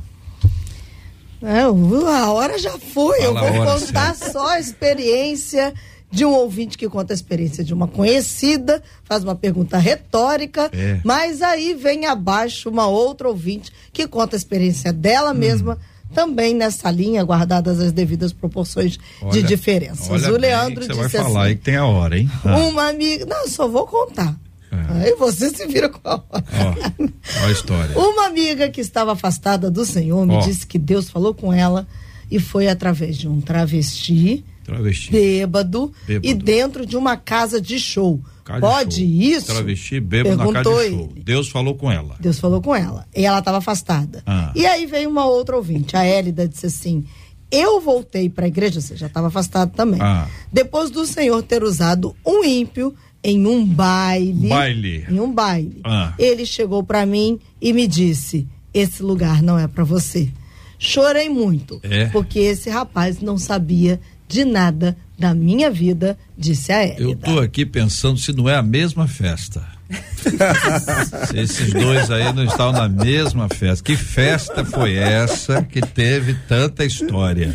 [1.41, 3.22] É, a hora já foi.
[3.22, 5.74] Fala eu vou contar só a experiência
[6.16, 11.01] de um ouvinte que conta a experiência de uma conhecida, faz uma pergunta retórica, é.
[11.03, 15.36] mas aí vem abaixo uma outra ouvinte que conta a experiência dela hum.
[15.36, 15.78] mesma
[16.13, 20.07] também nessa linha, guardadas as devidas proporções olha, de diferenças.
[20.07, 22.32] o Leandro disse vai falar assim, aí que tem a hora, hein?
[22.45, 22.57] Ah.
[22.59, 24.34] Uma amiga, não, só vou contar.
[24.72, 25.03] É.
[25.03, 26.45] Aí você se vira com a hora.
[26.53, 27.91] Ó, a história.
[27.99, 31.86] Uma amiga que estava afastada do Senhor me disse que Deus falou com ela
[32.32, 35.11] e foi através de um travesti Travesti.
[35.11, 38.20] Bêbado, bêbado, e dentro de uma casa de show.
[38.43, 39.38] Casa Pode show.
[39.38, 39.45] isso?
[39.47, 41.09] Travesti bêbado Perguntou na casa de show.
[41.11, 41.24] Ele.
[41.24, 42.16] Deus falou com ela.
[42.20, 43.07] Deus falou com ela.
[43.16, 44.24] E ela estava afastada.
[44.26, 44.51] Ah.
[44.55, 47.05] E aí veio uma outra ouvinte, a Hélida, disse assim:
[47.51, 50.01] Eu voltei para a igreja, você já estava afastado também.
[50.01, 50.28] Ah.
[50.51, 54.49] Depois do Senhor ter usado um ímpio em um baile.
[54.49, 55.05] Baile.
[55.07, 55.82] Em um baile.
[55.84, 56.13] Ah.
[56.18, 60.32] Ele chegou para mim e me disse: Esse lugar não é para você.
[60.78, 62.07] Chorei muito, é.
[62.07, 67.01] porque esse rapaz não sabia de nada da minha vida, disse a Hélida.
[67.01, 69.65] Eu tô aqui pensando se não é a mesma festa.
[71.28, 73.84] se esses dois aí não estavam na mesma festa.
[73.84, 77.53] Que festa foi essa que teve tanta história?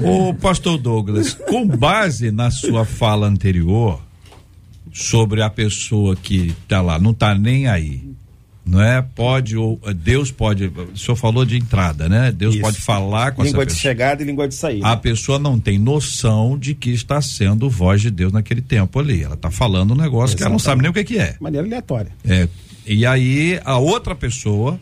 [0.00, 4.00] O pastor Douglas, com base na sua fala anterior
[4.92, 8.11] sobre a pessoa que tá lá, não tá nem aí,
[8.64, 9.02] não é?
[9.02, 10.66] Pode ou Deus pode.
[10.66, 12.30] O senhor falou de entrada, né?
[12.30, 12.62] Deus Isso.
[12.62, 13.90] pode falar com língua essa de pessoa.
[13.92, 14.86] chegada e língua de saída.
[14.86, 19.22] A pessoa não tem noção de que está sendo voz de Deus naquele tempo ali.
[19.22, 21.32] Ela está falando um negócio que ela não sabe nem o que, que é.
[21.32, 22.12] De maneira aleatória.
[22.24, 22.48] é.
[22.84, 24.76] E aí a outra pessoa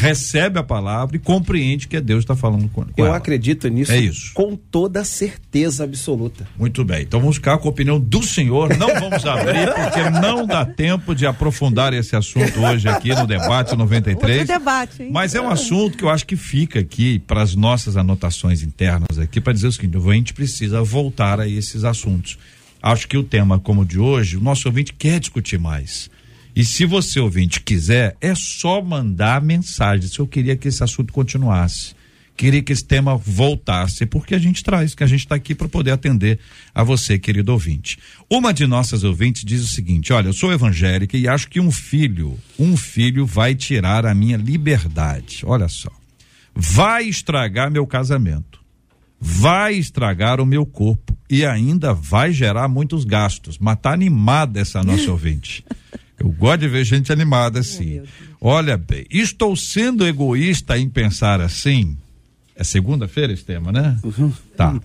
[0.00, 3.16] recebe a palavra e compreende que é Deus que está falando com, com Eu ela.
[3.16, 4.32] acredito nisso É isso.
[4.34, 6.48] com toda certeza absoluta.
[6.58, 7.02] Muito bem.
[7.02, 8.76] Então vamos ficar com a opinião do senhor.
[8.76, 13.76] Não vamos abrir, porque não dá tempo de aprofundar esse assunto hoje aqui no debate
[13.76, 14.40] 93.
[14.40, 15.10] Outro debate, hein?
[15.12, 19.18] Mas é um assunto que eu acho que fica aqui para as nossas anotações internas
[19.18, 22.38] aqui para dizer o seguinte: a gente precisa voltar a esses assuntos.
[22.82, 26.08] Acho que o tema como o de hoje, o nosso ouvinte quer discutir mais.
[26.54, 30.08] E se você ouvinte quiser, é só mandar mensagem.
[30.08, 31.94] Se eu queria que esse assunto continuasse,
[32.40, 35.68] queria que esse tema voltasse, porque a gente traz, que a gente está aqui para
[35.68, 36.38] poder atender
[36.74, 37.98] a você, querido ouvinte.
[38.30, 41.70] Uma de nossas ouvintes diz o seguinte: olha, eu sou evangélica e acho que um
[41.70, 45.42] filho, um filho vai tirar a minha liberdade.
[45.44, 45.90] Olha só,
[46.54, 48.58] vai estragar meu casamento,
[49.20, 53.58] vai estragar o meu corpo e ainda vai gerar muitos gastos.
[53.58, 55.62] Mas tá animada essa nossa ouvinte.
[56.20, 58.02] Eu gosto de ver gente animada assim.
[58.38, 61.96] Olha bem, estou sendo egoísta em pensar assim.
[62.54, 63.98] É segunda-feira esse tema, né?
[64.54, 64.78] Tá.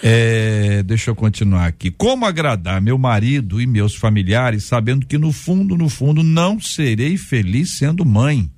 [0.00, 1.90] É, deixa eu continuar aqui.
[1.90, 7.16] Como agradar meu marido e meus familiares, sabendo que no fundo, no fundo, não serei
[7.16, 8.48] feliz sendo mãe?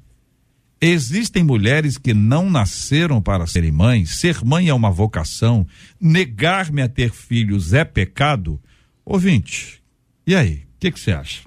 [0.79, 4.17] Existem mulheres que não nasceram para serem mães.
[4.17, 5.67] Ser mãe é uma vocação.
[5.99, 8.61] Negar-me a ter filhos é pecado?
[9.03, 9.83] Ouvinte,
[10.27, 10.65] e aí?
[10.77, 11.41] O que que você acha?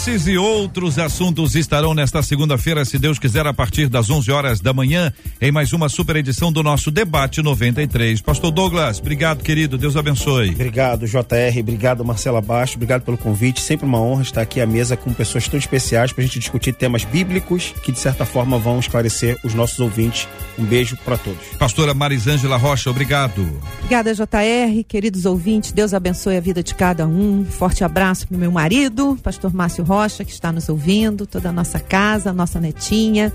[0.00, 4.58] Esses e outros assuntos estarão nesta segunda-feira, se Deus quiser, a partir das 11 horas
[4.58, 8.22] da manhã, em mais uma super edição do nosso Debate 93.
[8.22, 9.76] Pastor Douglas, obrigado, querido.
[9.76, 10.52] Deus abençoe.
[10.52, 11.60] Obrigado, JR.
[11.60, 12.76] Obrigado, Marcela Baixo.
[12.76, 13.60] Obrigado pelo convite.
[13.60, 16.72] Sempre uma honra estar aqui à mesa com pessoas tão especiais para a gente discutir
[16.72, 20.26] temas bíblicos que, de certa forma, vão esclarecer os nossos ouvintes.
[20.58, 21.44] Um beijo para todos.
[21.58, 23.46] Pastora Marisângela Rocha, obrigado.
[23.80, 24.82] Obrigada, JR.
[24.88, 27.44] Queridos ouvintes, Deus abençoe a vida de cada um.
[27.44, 31.52] Forte abraço para o meu marido, pastor Márcio Rocha, que está nos ouvindo, toda a
[31.52, 33.32] nossa casa, nossa netinha.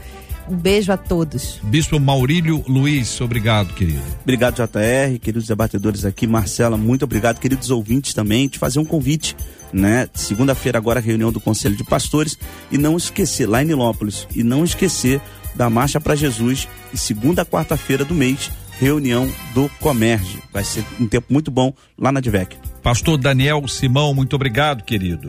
[0.49, 1.59] Um beijo a todos.
[1.63, 4.01] Bispo Maurílio Luiz, obrigado, querido.
[4.21, 6.25] Obrigado, JR, queridos debatedores aqui.
[6.25, 9.35] Marcela, muito obrigado, queridos ouvintes também, de fazer um convite,
[9.73, 10.07] né?
[10.13, 12.37] Segunda-feira, agora, reunião do Conselho de Pastores.
[12.71, 15.19] E não esquecer, lá em Nilópolis, e não esquecer
[15.55, 16.69] da Marcha para Jesus.
[16.93, 18.49] E segunda, quarta-feira do mês,
[18.79, 20.41] reunião do Comércio.
[20.53, 22.55] Vai ser um tempo muito bom lá na Divec.
[22.81, 25.27] Pastor Daniel Simão, muito obrigado, querido.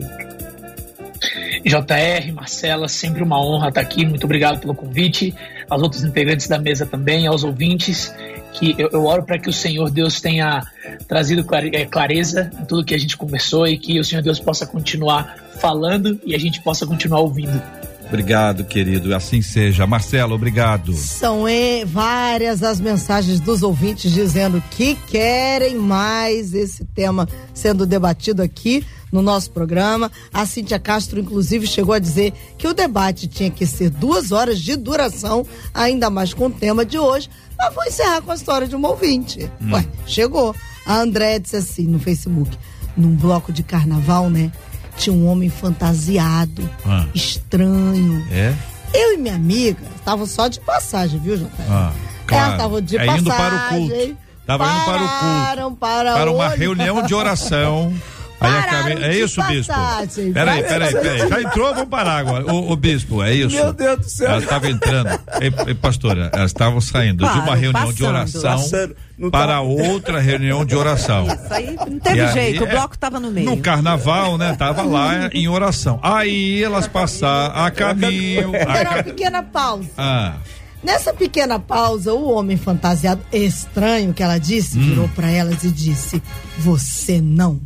[1.65, 4.05] JR, Marcela, sempre uma honra estar aqui.
[4.05, 5.33] Muito obrigado pelo convite.
[5.69, 8.13] Aos outros integrantes da mesa também, aos ouvintes.
[8.53, 10.65] Que eu, eu oro para que o Senhor Deus tenha
[11.07, 14.65] trazido eh, clareza em tudo que a gente conversou e que o Senhor Deus possa
[14.65, 17.61] continuar falando e a gente possa continuar ouvindo.
[18.07, 19.13] Obrigado, querido.
[19.13, 19.85] Assim seja.
[19.85, 20.93] Marcelo, obrigado.
[20.93, 21.43] São
[21.85, 29.21] várias as mensagens dos ouvintes dizendo que querem mais esse tema sendo debatido aqui no
[29.21, 30.11] nosso programa.
[30.33, 34.59] A Cíntia Castro, inclusive, chegou a dizer que o debate tinha que ser duas horas
[34.59, 37.29] de duração, ainda mais com o tema de hoje.
[37.57, 39.49] Mas vou encerrar com a história de uma ouvinte.
[39.71, 40.55] Ué, chegou.
[40.85, 42.57] A Andréia disse assim no Facebook:
[42.95, 44.51] num bloco de carnaval, né?
[44.97, 47.05] Tinha um homem fantasiado, Ah.
[47.13, 48.25] estranho.
[48.31, 48.53] É?
[48.93, 51.51] Eu e minha amiga estavam só de passagem, viu, Jota?
[51.69, 51.91] Ah,
[52.25, 52.43] claro.
[52.43, 53.21] Elas estavam de É passagem.
[53.21, 54.17] indo para o culto.
[54.47, 55.09] Tava indo para o culto.
[55.19, 57.93] Pararam para, Para uma reunião de oração.
[58.39, 59.73] Aí acabei- É de isso, bispo?
[59.73, 60.31] passagem.
[60.31, 61.27] Peraí, peraí, peraí.
[61.29, 62.45] Já entrou, vamos parar agora.
[62.53, 63.55] Ô, ô, bispo, é isso?
[63.55, 64.27] Meu Deus do céu.
[64.29, 65.09] Ela estava entrando.
[65.41, 68.07] Ei, ei, pastora, elas estavam saindo de uma reunião de passando.
[68.15, 68.95] oração Passando.
[69.31, 71.25] Para tá- outra reunião de oração.
[71.33, 73.49] Isso aí não teve E aí, jeito, o é, bloco estava no meio.
[73.49, 74.55] No carnaval, né?
[74.55, 75.99] Tava lá em oração.
[76.03, 78.51] Aí elas passaram a caminho.
[78.55, 79.89] a Era uma pequena pausa.
[79.97, 80.33] Ah,
[80.83, 84.83] Nessa pequena pausa, o homem fantasiado estranho que ela disse, Hum.
[84.83, 86.21] virou para elas e disse:
[86.59, 87.59] Você não,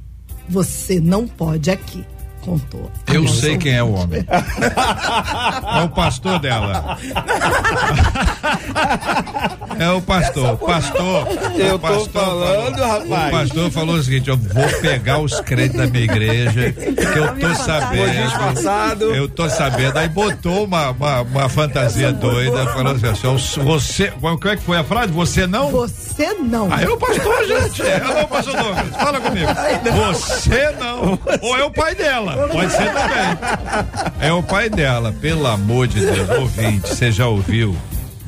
[0.51, 2.03] você não pode aqui.
[2.41, 2.91] Contou.
[3.07, 4.25] Eu sei quem é o homem.
[5.81, 6.97] É o pastor dela.
[9.79, 10.57] É o pastor.
[10.57, 11.27] Pastor.
[11.55, 13.27] Eu o tô pastor falando, falou, rapaz.
[13.27, 17.35] O pastor falou o seguinte: eu vou pegar os créditos da minha igreja, que eu
[17.35, 19.15] tô Vou sabendo.
[19.15, 19.97] Eu tô sabendo.
[19.97, 24.11] Aí botou uma, uma, uma fantasia doida, falou assim: você.
[24.11, 25.11] Como é que foi a frase?
[25.13, 25.71] Você não?
[25.71, 26.71] Você não.
[26.71, 27.81] Aí é o pastor, gente.
[27.81, 29.47] É, alô, pastor Douglas, fala comigo.
[30.07, 31.19] Você não.
[31.41, 32.30] Ou é o pai dela.
[32.51, 33.37] Pode ser também.
[34.19, 36.29] É o pai dela, pelo amor de Deus.
[36.29, 37.75] Ouvinte, você já ouviu?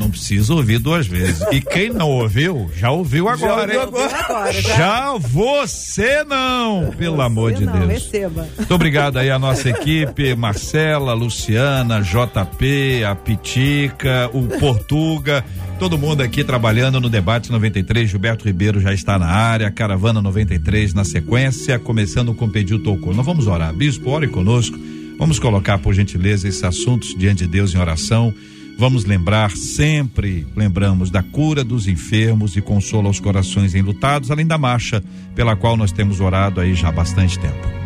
[0.03, 1.41] Não precisa ouvir duas vezes.
[1.49, 4.09] E quem não ouviu, já ouviu agora, ouviu hein?
[4.19, 4.75] Agora, já.
[4.75, 8.03] Já você não, pelo amor de não, Deus.
[8.03, 8.45] receba.
[8.57, 15.45] Muito obrigado aí à nossa equipe, Marcela, Luciana, JP, a Pitica, o Portuga,
[15.79, 18.09] todo mundo aqui trabalhando no debate 93.
[18.09, 23.13] Gilberto Ribeiro já está na área, Caravana 93 na sequência, começando com Pediu Tocou.
[23.13, 23.73] Nós vamos orar.
[23.73, 24.77] Bispo, ore conosco.
[25.17, 28.33] Vamos colocar, por gentileza, esses assuntos diante de Deus em oração.
[28.77, 34.57] Vamos lembrar sempre, lembramos da cura dos enfermos e consola os corações enlutados, além da
[34.57, 35.03] marcha
[35.35, 37.83] pela qual nós temos orado aí já há bastante tempo.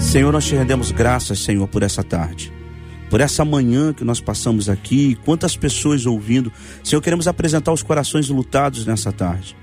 [0.00, 2.52] Senhor, nós te rendemos graças, Senhor, por essa tarde.
[3.08, 6.50] Por essa manhã que nós passamos aqui, quantas pessoas ouvindo.
[6.82, 9.54] Senhor, queremos apresentar os corações lutados nessa tarde.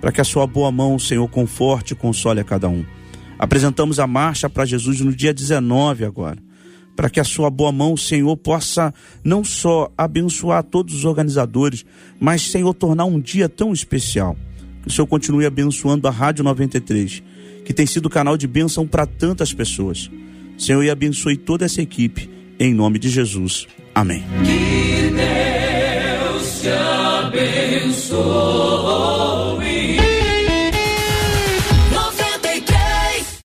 [0.00, 2.84] Para que a sua boa mão, Senhor, conforte e console a cada um.
[3.38, 6.47] Apresentamos a marcha para Jesus no dia 19 agora.
[6.98, 8.92] Para que a sua boa mão, Senhor, possa
[9.22, 11.86] não só abençoar todos os organizadores,
[12.18, 14.36] mas, Senhor, tornar um dia tão especial.
[14.82, 17.22] Que o Senhor continue abençoando a Rádio 93,
[17.64, 20.10] que tem sido canal de bênção para tantas pessoas.
[20.58, 22.28] Senhor, e abençoe toda essa equipe,
[22.58, 23.68] em nome de Jesus.
[23.94, 24.24] Amém.
[24.44, 26.68] Que Deus te
[27.78, 28.18] abençoe.